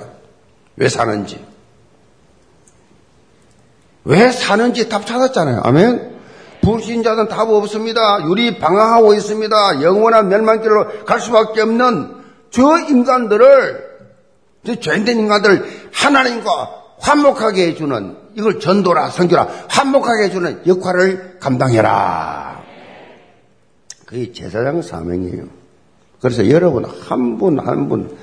[0.76, 1.44] 왜 사는지.
[4.04, 5.62] 왜 사는지 답 찾았잖아요.
[5.64, 6.18] 아멘?
[6.62, 8.24] 불신자는 답 없습니다.
[8.26, 9.84] 유리 방황하고 있습니다.
[9.84, 12.16] 영원한 멸망길로 갈 수밖에 없는
[12.50, 13.88] 저 인간들을,
[14.66, 22.64] 저 죄인된 인간들 하나님과 화목하게 해주는 이걸 전도라 성교라 화목하게 해주는 역할을 감당해라.
[24.06, 25.46] 그게 제사장 사명이에요.
[26.22, 28.18] 그래서 여러분 한 분 한 분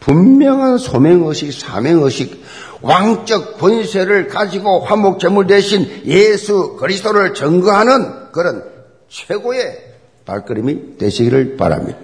[0.00, 2.44] 분명한 소명의식, 사명의식,
[2.82, 8.62] 왕적 권세를 가지고 화목 제물 대신 예수 그리스도를 증거하는 그런
[9.08, 9.76] 최고의
[10.24, 11.98] 발걸음이 되시기를 바랍니다.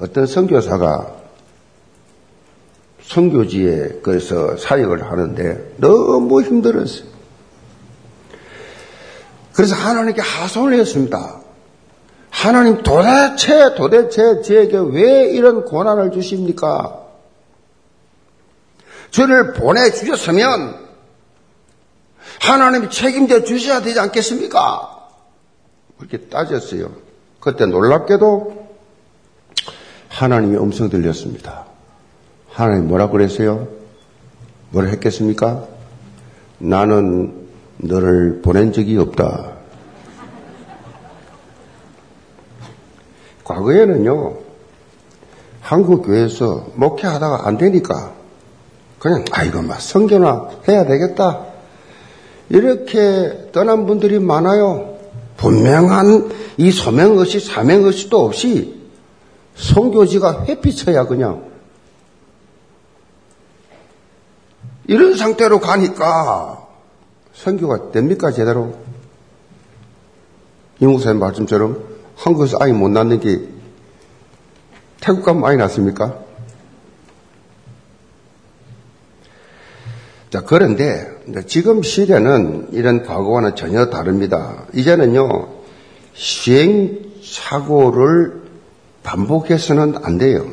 [0.00, 1.17] 어떤 선교사가
[3.08, 7.08] 선교지에 그래서 사역을 하는데 너무 힘들었어요.
[9.54, 11.40] 그래서 하나님께 하소를 했습니다.
[12.30, 17.02] 하나님 도대체 도대체 저에게 왜 이런 고난을 주십니까?
[19.10, 20.86] 저를 보내주셨으면
[22.42, 25.08] 하나님이 책임져 주셔야 되지 않겠습니까?
[25.96, 26.92] 그렇게 따졌어요.
[27.40, 28.68] 그때 놀랍게도
[30.10, 31.67] 하나님의 음성 들렸습니다.
[32.58, 33.68] 하나님 뭐라 그랬어요?
[34.70, 35.68] 뭐라 했겠습니까?
[36.58, 39.52] 나는 너를 보낸 적이 없다.
[43.44, 44.38] 과거에는요,
[45.60, 48.12] 한국 교회에서 목회하다가 안 되니까
[48.98, 51.44] 그냥 아이고 막 성교나 해야 되겠다.
[52.48, 54.96] 이렇게 떠난 분들이 많아요.
[55.36, 58.82] 분명한 이 소명의식, 사명의식도 없이
[59.54, 61.47] 성교지가 회피쳐야 그냥
[64.88, 66.66] 이런 상태로 가니까
[67.34, 68.74] 성교가 됩니까 제대로?
[70.80, 71.84] 이목사님 말씀처럼
[72.16, 73.48] 한국에서 아이 못 낳는 게
[75.00, 76.18] 태국 가면 아이 낳습니까?
[80.30, 81.06] 자, 그런데
[81.46, 84.64] 지금 시대는 이런 과거와는 전혀 다릅니다.
[84.72, 85.48] 이제는요,
[86.14, 87.68] 시행착오를
[89.02, 90.46] 반복해서는 안 돼요.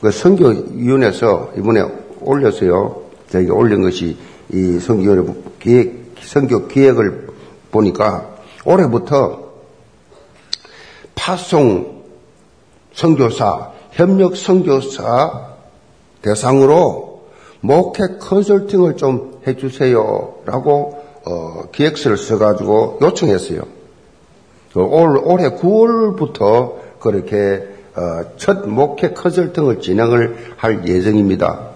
[0.00, 1.84] 그 선교위원회에서 이번에
[2.20, 3.01] 올렸어요.
[3.32, 4.16] 저희가 올린 것이
[4.52, 7.28] 이 선교위원회 기획, 선교 기획을
[7.70, 8.28] 보니까
[8.64, 9.52] 올해부터
[11.14, 12.02] 파송
[12.92, 15.48] 선교사, 협력 선교사
[16.20, 17.22] 대상으로
[17.60, 23.62] 목회 컨설팅을 좀 해주세요라고 어, 기획서를 써가지고 요청했어요.
[24.72, 31.71] 그 올, 올해 9월부터 그렇게 어, 첫 목회 컨설팅을 진행을 할 예정입니다.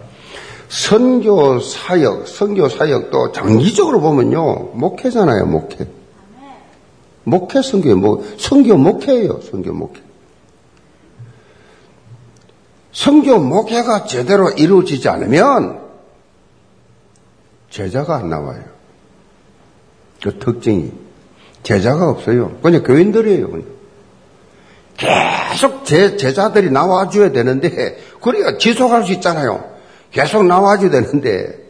[0.68, 5.87] 선교 사역, 선교 사역도 장기적으로 보면요, 목회잖아요, 목회.
[7.24, 10.00] 목회 선교, 뭐, 선교 목회예요, 선교 목회.
[12.92, 15.81] 성교 목회가 제대로 이루어지지 않으면
[17.70, 18.62] 제자가 안 나와요.
[20.22, 20.92] 그 특징이.
[21.62, 22.57] 제자가 없어요.
[22.62, 23.50] 그냥 교인들이에요.
[23.50, 23.66] 그냥.
[24.96, 29.76] 계속 제, 제자들이 나와줘야 되는데, 그래야 지속할 수 있잖아요.
[30.11, 31.66] 계속 나와줘야 되는데,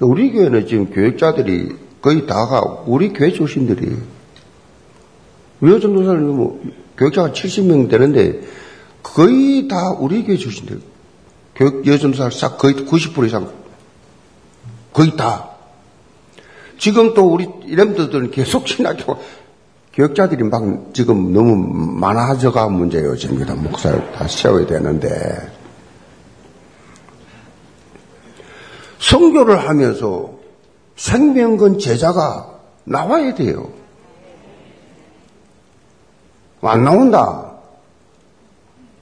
[0.00, 3.96] 우리 교회는 지금 교육자들이 거의 다가 우리 교회 출신들이.
[5.62, 6.62] 여전도사는 뭐
[6.98, 8.42] 교육자가 70명 되는데
[9.02, 10.80] 거의 다 우리 교회 출신들.
[11.54, 13.50] 교육 여전도사 싹 거의 90% 이상.
[14.92, 15.50] 거의 다.
[16.78, 19.18] 지금 또 우리 이름들은 계속 신학교
[19.96, 23.16] 교육자들이 막 지금 너무 많아져가 문제예요.
[23.16, 25.50] 지금 목사를 다 세워야 되는데
[28.98, 30.30] 성교를 하면서
[30.96, 33.70] 생명건 제자가 나와야 돼요.
[36.60, 37.52] 안 나온다.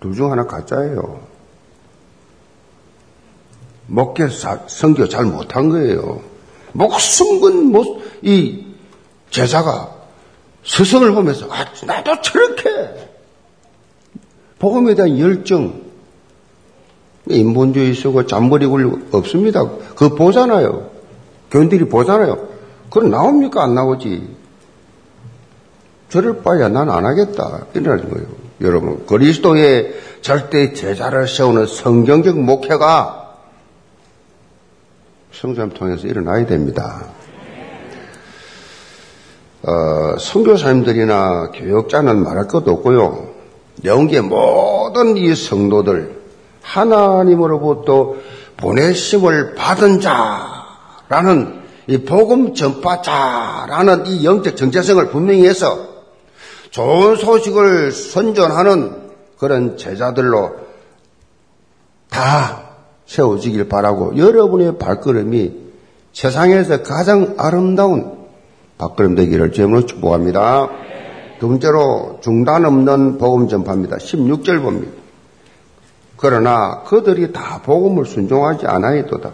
[0.00, 1.20] 둘 중 하나 가짜예요.
[3.86, 6.22] 먹게 성교 잘 못한 거예요.
[6.72, 7.40] 목숨
[7.72, 8.76] 건이
[9.30, 9.93] 제자가
[10.64, 13.10] 스승을 보면서 아, 나도 저렇게
[14.58, 15.82] 복음에 대한 열정
[17.28, 19.66] 인본주의 쓰고 잠버리 굴리고 없습니다.
[19.94, 20.90] 그거 보잖아요.
[21.50, 22.48] 교인들이 보잖아요.
[22.90, 23.62] 그건 나옵니까?
[23.62, 24.28] 안 나오지.
[26.10, 27.66] 저럴 바야 난 안 하겠다.
[27.74, 28.26] 이러는 거예요.
[28.60, 33.36] 여러분, 그리스도의 절대 제자를 세우는 성경적 목회가
[35.32, 37.06] 성전 통해서 일어나야 됩니다.
[39.66, 43.28] 어, 선교사님들이나 교역자는 말할 것도 없고요.
[43.84, 46.20] 영계 모든 이 성도들,
[46.62, 48.14] 하나님으로부터
[48.56, 55.86] 보내심을 받은 자라는 이 복음 전파자라는 이 영적 정체성을 분명히 해서
[56.70, 59.04] 좋은 소식을 선전하는
[59.38, 60.56] 그런 제자들로
[62.10, 62.62] 다
[63.06, 65.52] 세워지길 바라고 여러분의 발걸음이
[66.12, 68.23] 세상에서 가장 아름다운
[68.78, 70.68] 발걸음 되기를 주임으로 축복합니다.
[71.38, 73.96] 두 번째로 중단 없는 복음 전파입니다.
[73.96, 74.92] 16절 봅니다.
[76.16, 79.32] 그러나 그들이 다 복음을 순종하지 않아야도다.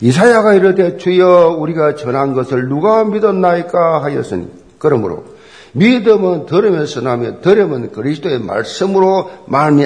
[0.00, 4.48] 이사야가 이르되 주여 우리가 전한 것을 누가 믿었나이까 하였으니
[4.78, 5.24] 그러므로
[5.72, 9.30] 믿음은 들으면서 나며 들으면 그리스도의 말씀으로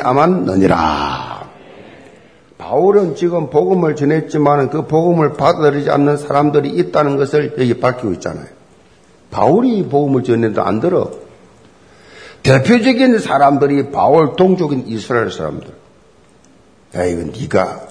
[0.01, 1.41] 아만느니라.
[2.59, 8.60] 바울은 지금 복음을 전했지만 그 복음을 받아들이지 않는 사람들이 있다는 것을 여기 밝히고 있잖아요.
[9.31, 11.11] 바울이 복음을 전했는데 안 들어.
[12.43, 15.69] 대표적인 사람들이 바울 동족인 이스라엘 사람들.
[16.97, 17.89] 야 이거 네가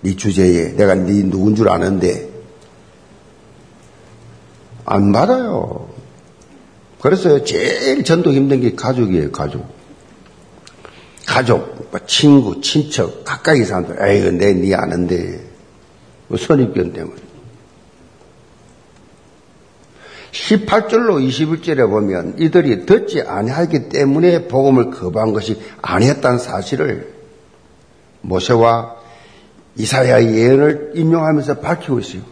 [0.00, 2.28] 네 주제에 내가 네 누군 줄 아는데
[4.84, 5.88] 안 받아요.
[7.00, 9.66] 그래서 제일 전도 힘든 게 가족이에요, 가족.
[11.26, 15.44] 가족, 뭐 친구, 친척, 가까이 사람들, 에이, 내네 아는데,
[16.26, 17.27] 뭐 선입견 때문에.
[20.32, 27.12] 18절로 21절에 보면 이들이 듣지 아니하기 때문에 복음을 거부한 것이 아니었다는 사실을
[28.20, 28.96] 모세와
[29.76, 32.22] 이사야의 예언을 인용하면서 밝히고 있어요.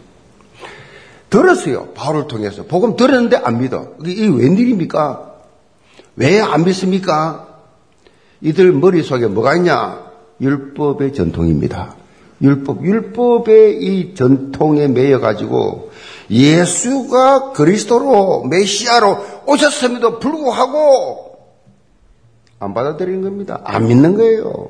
[1.29, 1.89] 들었어요.
[1.93, 2.63] 바울을 통해서.
[2.63, 3.95] 복음 들었는데 안 믿어.
[4.05, 5.33] 이게 웬일입니까?
[6.17, 7.47] 왜 안 믿습니까?
[8.41, 10.07] 이들 머릿속에 뭐가 있냐?
[10.41, 11.95] 율법의 전통입니다.
[12.41, 15.91] 율법, 율법의 이 전통에 매여가지고
[16.29, 21.37] 예수가 그리스도로 메시아로 오셨음에도 불구하고
[22.59, 23.61] 안 받아들이는 겁니다.
[23.63, 24.69] 안 믿는 거예요.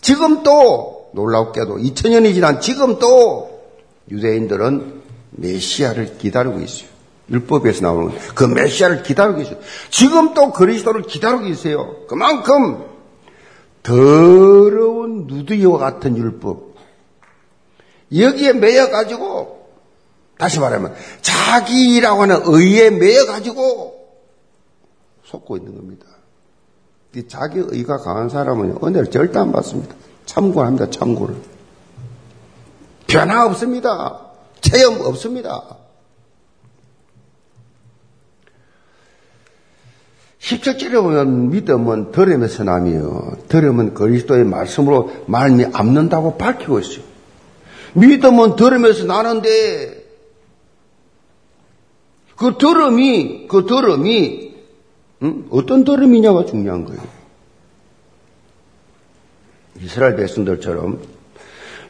[0.00, 3.62] 지금 또 놀랍게도 2000년이 지난 지금 또
[4.10, 6.88] 유대인들은 메시아를 기다리고 있어요.
[7.30, 9.58] 율법에서 나오는 그 메시아를 기다리고 있어요.
[9.90, 12.06] 지금 또 그리스도를 기다리고 있어요.
[12.08, 12.84] 그만큼
[13.82, 16.72] 더러운 누드이와 같은 율법.
[18.14, 19.61] 여기에 매여 가지고,
[20.38, 23.92] 다시 말하면, 자기라고 하는 의에 매여 가지고,
[25.24, 26.06] 속고 있는 겁니다.
[27.28, 29.94] 자기 의가 강한 사람은 은혜를 절대 안 받습니다.
[30.26, 31.36] 참고합니다, 참고를.
[33.06, 34.20] 변화 없습니다.
[34.60, 35.76] 체험 없습니다.
[40.40, 47.04] 10절절에 보면 믿음은 들음에서 나며 들음은 그리스도의 말씀으로 말미 앞는다고 밝히고 있어요.
[47.94, 50.01] 믿음은 들음에서 나는데
[52.36, 54.52] 그 들음이 그 들음이
[55.22, 55.46] 음?
[55.50, 57.00] 어떤 들음이냐가 중요한 거예요.
[59.80, 61.00] 이스라엘 백성들처럼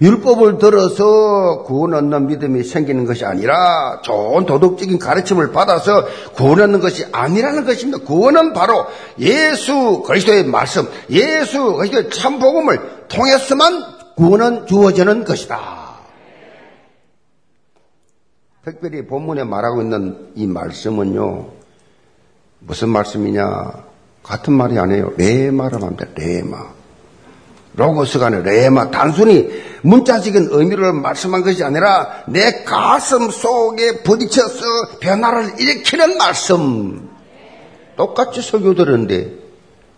[0.02, 6.04] 율법을 들어서 구원 얻는 믿음이 생기는 것이 아니라 좋은 도덕적인 가르침을 받아서
[6.34, 8.04] 구원 얻는 것이 아니라는 것입니다.
[8.04, 8.86] 구원은 바로
[9.20, 13.84] 예수 그리스도의 말씀, 예수 그리스도의 참 복음을 통해서만
[14.16, 15.81] 구원은 주어지는 것이다.
[18.64, 21.48] 특별히 본문에 말하고 있는 이 말씀은요.
[22.60, 23.72] 무슨 말씀이냐?
[24.22, 25.14] 같은 말이 아니에요.
[25.16, 26.06] 레마라고 합니다.
[26.14, 26.58] 레마.
[27.74, 28.92] 로고스가 아니라 레마.
[28.92, 29.50] 단순히
[29.82, 37.10] 문자적인 의미를 말씀한 것이 아니라 내 가슴 속에 부딪혀서 변화를 일으키는 말씀.
[37.96, 39.38] 똑같이 설교 들었는데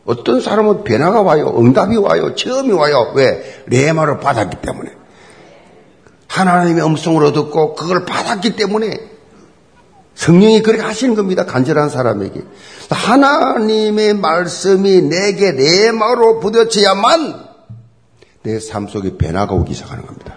[0.06, 1.54] 어떤 사람은 변화가 와요.
[1.58, 2.34] 응답이 와요.
[2.34, 3.12] 체험이 와요.
[3.14, 3.62] 왜?
[3.66, 5.03] 레마를 받았기 때문에.
[6.34, 8.98] 하나님의 음성으로 듣고 그걸 받았기 때문에
[10.16, 11.44] 성령이 그렇게 하시는 겁니다.
[11.44, 12.42] 간절한 사람에게.
[12.90, 17.44] 하나님의 말씀이 내게 레마로 부딪혀야만
[18.42, 20.36] 내 삶 속에 변화가 오기 시작하는 겁니다.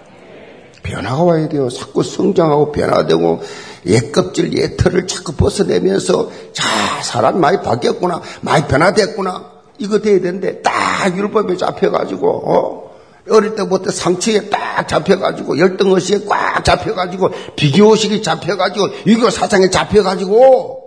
[0.84, 1.68] 변화가 와야 돼요.
[1.70, 3.42] 자꾸 성장하고 변화되고
[3.88, 6.64] 옛 껍질, 옛 털을 자꾸 벗어내면서 자,
[7.04, 8.22] 사람 많이 바뀌었구나.
[8.42, 9.52] 많이 변화됐구나.
[9.80, 12.87] 이거 돼야 되는데 딱 율법에 잡혀가지고 어?
[13.30, 20.84] 어릴 때부터 상처에 딱 잡혀가지고 열등의식에 꽉 잡혀가지고 비교의식이 잡혀가지고 유교 사상에 잡혀가지고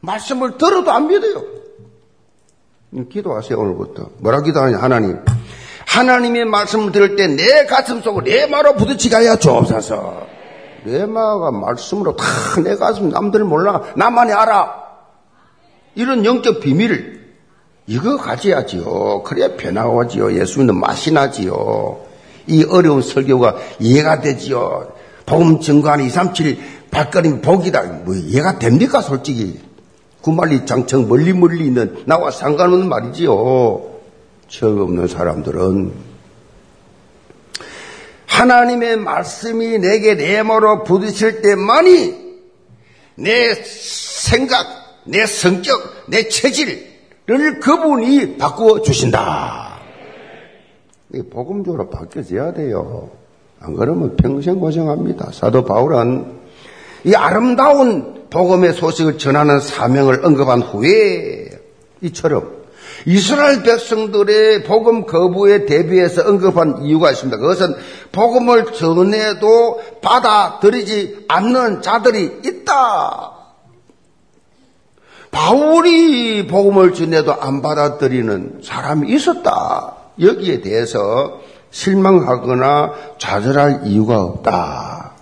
[0.00, 1.42] 말씀을 들어도 안 믿어요.
[3.10, 4.10] 기도하세요 오늘부터.
[4.18, 5.18] 뭐라 기도하냐 하나님.
[5.86, 10.26] 하나님의 말씀을 들을 때 내 가슴 속을 레마로 부딪히게 하여 주옵소서.
[10.84, 12.26] 레마가 말씀으로 다
[12.62, 14.84] 내 가슴 남들 몰라 나만이 알아.
[15.94, 17.17] 이런 영적 비밀을
[17.88, 19.22] 이거 가져야지요.
[19.24, 20.38] 그래야 변화가 오지요.
[20.38, 21.98] 예수 믿는 맛이 나지요.
[22.46, 24.92] 이 어려운 설교가 이해가 되지요.
[25.24, 26.58] 복음 증거하는 237
[26.90, 27.82] 발걸음 복이다.
[28.04, 29.58] 뭐 이해가 됩니까 솔직히.
[30.20, 33.88] 구말리 장청 멀리 멀리 있는 나와 상관없는 말이지요.
[34.48, 35.92] 처음 없는 사람들은
[38.26, 42.28] 하나님의 말씀이 내게 내모로 부딪힐 때만이
[43.14, 44.66] 내 생각,
[45.04, 46.97] 내 성격, 내 체질,
[47.28, 49.80] 를 그분이 바꾸어 주신다.
[51.30, 53.10] 복음적으로 바뀌어져야 돼요.
[53.60, 55.32] 안 그러면 평생 고생합니다.
[55.32, 56.38] 사도 바울은
[57.04, 61.50] 이 아름다운 복음의 소식을 전하는 사명을 언급한 후에
[62.00, 62.56] 이처럼
[63.04, 67.36] 이스라엘 백성들의 복음 거부에 대비해서 언급한 이유가 있습니다.
[67.36, 67.74] 그것은
[68.10, 73.37] 복음을 전해도 받아들이지 않는 자들이 있다.
[75.38, 79.94] 바울이 복음을 전해도 안 받아들이는 사람이 있었다.
[80.20, 85.12] 여기에 대해서 실망하거나 좌절할 이유가 없다.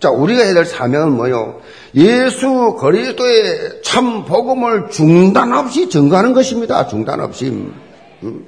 [0.00, 1.60] 자, 우리가 해야 될 사명은 뭐요?
[1.94, 6.88] 예수 그리스도의 참 복음을 중단 없이 증거하는 것입니다.
[6.88, 7.70] 중단 없이.
[8.24, 8.46] 음.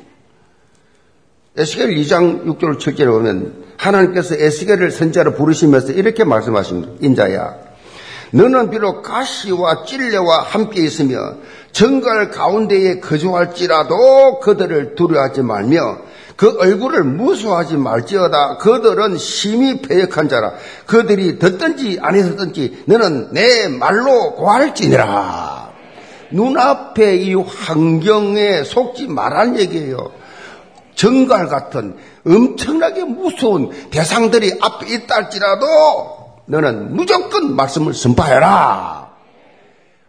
[1.56, 6.94] 에스겔 2장 6절 7절에 보면 하나님께서 에스겔을 선자로 부르시면서 이렇게 말씀하십니다.
[7.00, 7.69] 인자야.
[8.32, 11.34] 너는 비록 가시와 찔레와 함께 있으며
[11.72, 15.98] 정갈 가운데에 거주할지라도 그들을 두려워하지 말며
[16.36, 18.56] 그 얼굴을 무수하지 말지어다.
[18.56, 20.54] 그들은 심히 패역한 자라.
[20.86, 25.70] 그들이 듣든지 아니었든지 너는 내 말로 고할지니라.
[26.30, 30.12] 눈앞에 이 환경에 속지 말란 얘기예요.
[30.94, 36.19] 정갈 같은 엄청나게 무서운 대상들이 앞에 있다 할지라도
[36.50, 39.10] 너는 무조건 말씀을 선포해라.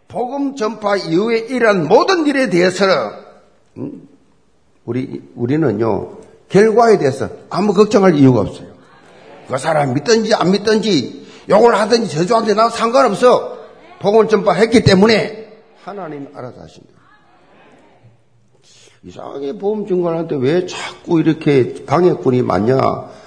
[0.08, 2.94] 복음 전파 이후에 이런 모든 일에 대해서는
[3.78, 4.08] 음,
[4.84, 6.18] 우리 우리는요
[6.48, 8.72] 결과에 대해서 아무 걱정할 이유가 없어요.
[9.48, 13.58] 그 사람 믿든지 안 믿든지 욕을 하든지 저주하든지 나 상관없어.
[14.00, 15.48] 복음 전파했기 때문에
[15.84, 17.00] 하나님 알아서 하십니다.
[19.04, 22.80] 이상하게 보험 증거하는데 왜 자꾸 이렇게 방해꾼이 많냐?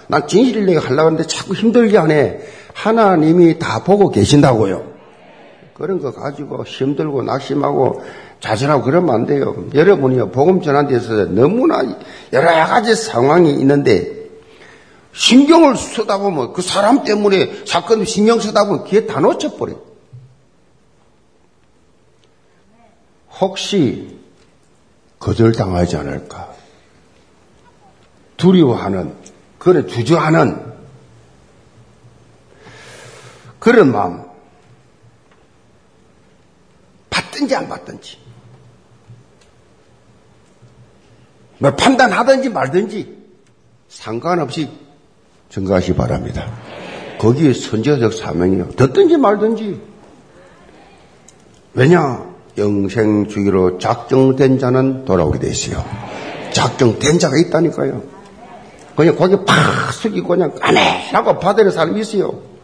[0.08, 2.65] 난 진실을 내가 하려고 하는데 자꾸 힘들게 하네.
[2.76, 4.94] 하나님이 다 보고 계신다고요.
[5.74, 8.04] 그런 거 가지고 힘들고 낙심하고
[8.42, 9.66] 자신하고 그러면 안 돼요.
[9.74, 11.82] 여러분이요, 복음 전한 데서 너무나
[12.32, 14.30] 여러 가지 상황이 있는데,
[15.14, 19.80] 신경을 쓰다 보면 그 사람 때문에 사건 신경 쓰다 보면 귀에 다 놓쳐버려요.
[23.40, 24.20] 혹시
[25.20, 26.54] 거절당하지 않을까?
[28.38, 29.16] 두려워하는,
[29.58, 30.75] 그래 주저하는
[33.66, 34.22] 그런 마음.
[37.10, 38.16] 받든지 안 받든지.
[41.58, 43.18] 뭐 판단하든지 말든지
[43.90, 44.70] 상관없이
[45.50, 46.46] 증가하시 바랍니다.
[47.18, 48.70] 거기에 선제적 사명이요.
[48.76, 49.82] 듣든지 말든지.
[51.74, 52.24] 왜냐?
[52.60, 55.84] 영생주의로 작정된 자는 돌아오게 되시요.
[56.54, 58.04] 작정된 자가 있다니까요.
[58.96, 62.55] 그냥 거기 팍 숙이고 그냥 까매라고 받아는 사람이 있어요.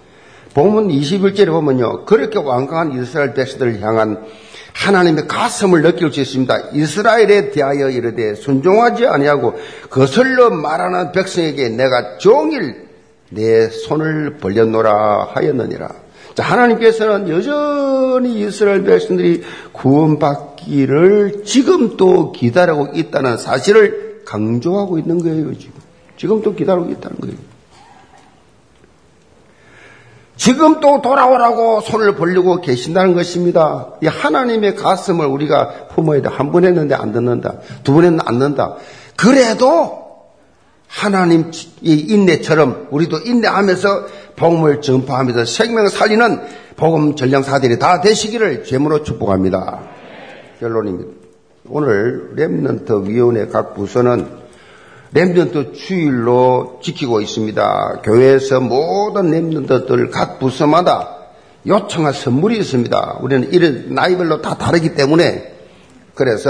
[0.54, 2.06] 본문 21절에 보면요.
[2.06, 4.26] 그렇게 완강한 이스라엘 백성들을 향한
[4.74, 6.70] 하나님의 가슴을 느낄 수 있습니다.
[6.74, 9.56] 이스라엘에 대하여 이르되 순종하지 아니하고
[9.90, 12.88] 거슬러 말하는 백성에게 내가 종일
[13.30, 15.90] 내 손을 벌려놓으라 하였느니라.
[16.36, 19.44] 자, 하나님께서는 여전히 이스라엘 백성들이
[19.74, 25.82] 구원받기를 지금 또 기다리고 있다는 사실을 강조하고 있는 거예요, 지금.
[26.18, 27.36] 지금 또 기다리고 있다는 거예요.
[30.42, 33.90] 지금 또 돌아오라고 손을 벌리고 계신다는 것입니다.
[34.02, 36.30] 이 하나님의 가슴을 우리가 품어야 돼.
[36.30, 37.60] 한 번 했는데 안 듣는다.
[37.84, 38.76] 두 번 했는데 안 듣는다.
[39.16, 40.02] 그래도
[40.88, 46.42] 하나님 이 인내처럼 우리도 인내하면서 복음을 전파하면서 생명 살리는
[46.76, 49.82] 복음 전령사들이 다 되시기를 죄물로 축복합니다.
[50.60, 51.12] 결론입니다.
[51.70, 54.41] 오늘 렘넌트 위원회 각 부서는
[55.14, 58.02] 렘넌트 주일로 지키고 있습니다.
[58.04, 61.18] 교회에서 모든 렘넌트들 각 부서마다
[61.68, 63.20] 요청한 선물이 있습니다.
[63.22, 65.54] 우리는 이런 나이별로 다 다르기 때문에
[66.16, 66.50] 그래서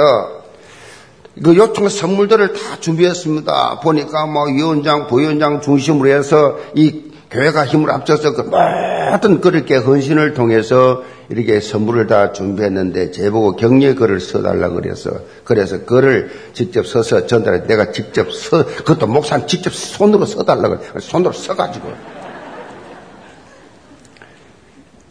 [1.44, 3.80] 그 요청 선물들을 다 준비했습니다.
[3.82, 11.04] 보니까 뭐 위원장, 부위원장 중심으로 해서 이 교회가 힘을 합쳐서 그 모든 그렇게 헌신을 통해서
[11.30, 15.12] 이렇게 선물을 다 준비했는데 제보고 격려 글을 써달라 그래서
[15.46, 17.66] 그래서 글을 직접 써서 전달해.
[17.66, 20.82] 내가 직접 써 그것도 목사님 직접 손으로 써달라 그래.
[21.00, 21.90] 손으로 써가지고.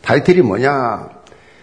[0.03, 1.09] 타이틀이 뭐냐?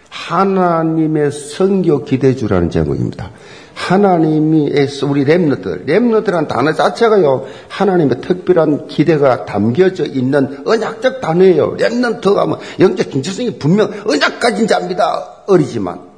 [0.08, 3.30] 하나님의 성교 기대주라는 제목입니다.
[3.78, 4.72] 하나님이
[5.04, 11.76] 우리 렘너들, 렘너들란 단어 자체가요, 하나님의 특별한 기대가 담겨져 있는 언약적 단어예요.
[11.78, 15.44] 렘넌트가 뭐 영적 긴체성이 분명 언약 가진 자입니다.
[15.46, 16.08] 어리지만.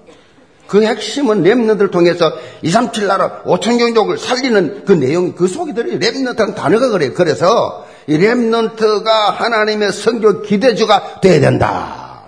[0.67, 2.33] 그 핵심은 렘너들 통해서
[2.63, 5.99] 237 나라 5천 종족을 살리는 그 내용이 그 속에 들어요.
[5.99, 7.13] 렘넌트라는 단어가 그래요.
[7.15, 12.23] 그래서 이 렘넌트가 하나님의 성교 기대주가 돼야 된다.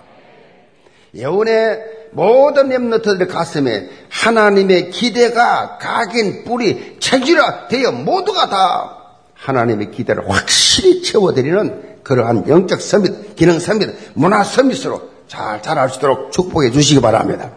[1.15, 8.99] 예언의 모든 렘너트들의 가슴에 하나님의 기대가 각인 뿌리 체질화 되어 모두가 다
[9.35, 16.33] 하나님의 기대를 확실히 채워드리는 그러한 영적 서밋, 기능 서밋, 문화 서밋으로 잘 자랄 수 있도록
[16.33, 17.53] 축복해 주시기 바랍니다.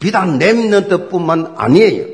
[0.00, 2.06] 비단 렘너트뿐만 아니에요.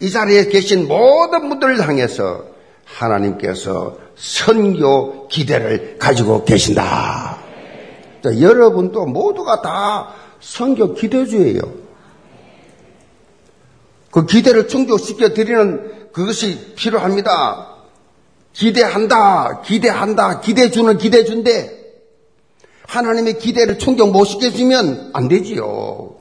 [0.00, 2.44] 이 자리에 계신 모든 분들을 향해서
[2.84, 7.38] 하나님께서 선교 기대를 가지고 계신다.
[8.22, 10.08] 자, 여러분도 모두가 다
[10.40, 11.60] 성교 기대주예요.
[14.10, 17.76] 그 기대를 충족시켜 드리는 그것이 필요합니다.
[18.52, 21.78] 기대한다, 기대한다, 기대주는 기대준데
[22.86, 26.16] 하나님의 기대를 충족 못 시켜주면 안 되지요.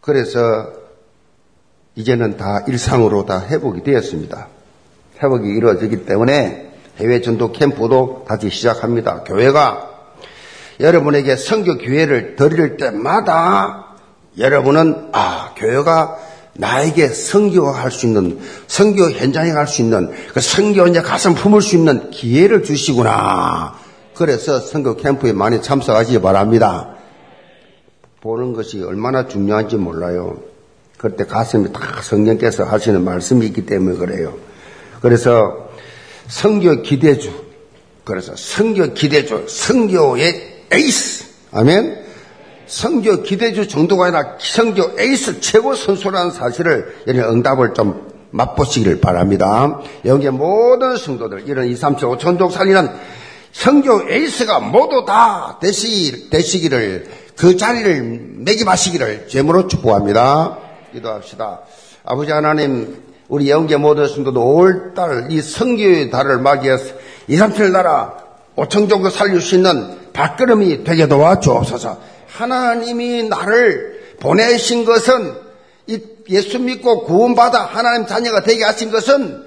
[0.00, 0.72] 그래서
[1.94, 4.48] 이제는 다 일상으로 다 회복이 되었습니다.
[5.22, 9.24] 회복이 이루어지기 때문에 해외 전도 캠프도 다시 시작합니다.
[9.24, 9.90] 교회가
[10.80, 13.96] 여러분에게 성교 기회를 드릴 때마다
[14.38, 16.18] 여러분은 아 교회가
[16.54, 21.76] 나에게 성교할 수 있는 성교 현장에 갈 수 있는 그 성교 이제 가슴 품을 수
[21.76, 23.74] 있는 기회를 주시구나.
[24.14, 26.96] 그래서 성교 캠프에 많이 참석하시기 바랍니다.
[28.20, 30.38] 보는 것이 얼마나 중요한지 몰라요.
[30.98, 34.34] 그때 가슴이 다 성령께서 하시는 말씀이 있기 때문에 그래요.
[35.00, 35.71] 그래서
[36.32, 37.30] 선교 기대주.
[38.04, 41.26] 그래서 선교 기대주, 선교의 에이스.
[41.52, 42.02] 아멘.
[42.66, 49.82] 선교 기대주 정도가 아니라 선교 에이스 최고 선수라는 사실을 이런 응답을 좀 맛보시기를 바랍니다.
[50.06, 52.88] 여기에 모든 성도들, 이런 2, 3, 7, 5천족 살리는
[53.52, 60.58] 선교 에이스가 모두 다 되시, 되시기를, 그 자리를 매김하시기를 죄물로 축복합니다.
[60.94, 61.60] 기도합시다.
[62.04, 66.92] 아버지 하나님, 우리 영계 모든 성도도 5월달 이 성교의 달을 맞이해서
[67.28, 68.14] 2, 3, 7 나라
[68.56, 71.98] 5천 정도 살릴 수 있는 발걸음이 되게 도와 주옵소서.
[72.26, 75.32] 하나님이 나를 보내신 것은
[76.28, 79.44] 예수 믿고 구원받아 하나님 자녀가 되게 하신 것은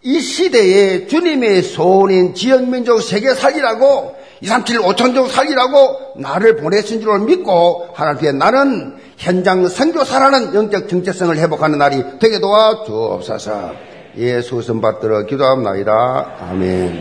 [0.00, 7.02] 이 시대에 주님의 소원인 지역민족 세계 살리라고 2, 3, 7, 5천 종 살리라고 나를 보내신
[7.02, 13.72] 줄 믿고 하나님께 나는 현장 선교사라는 영적 정체성을 회복하는 날이 되게 도와 주옵소서.
[14.16, 16.36] 예수 선 받들어 기도합니다.
[16.40, 16.96] 아멘.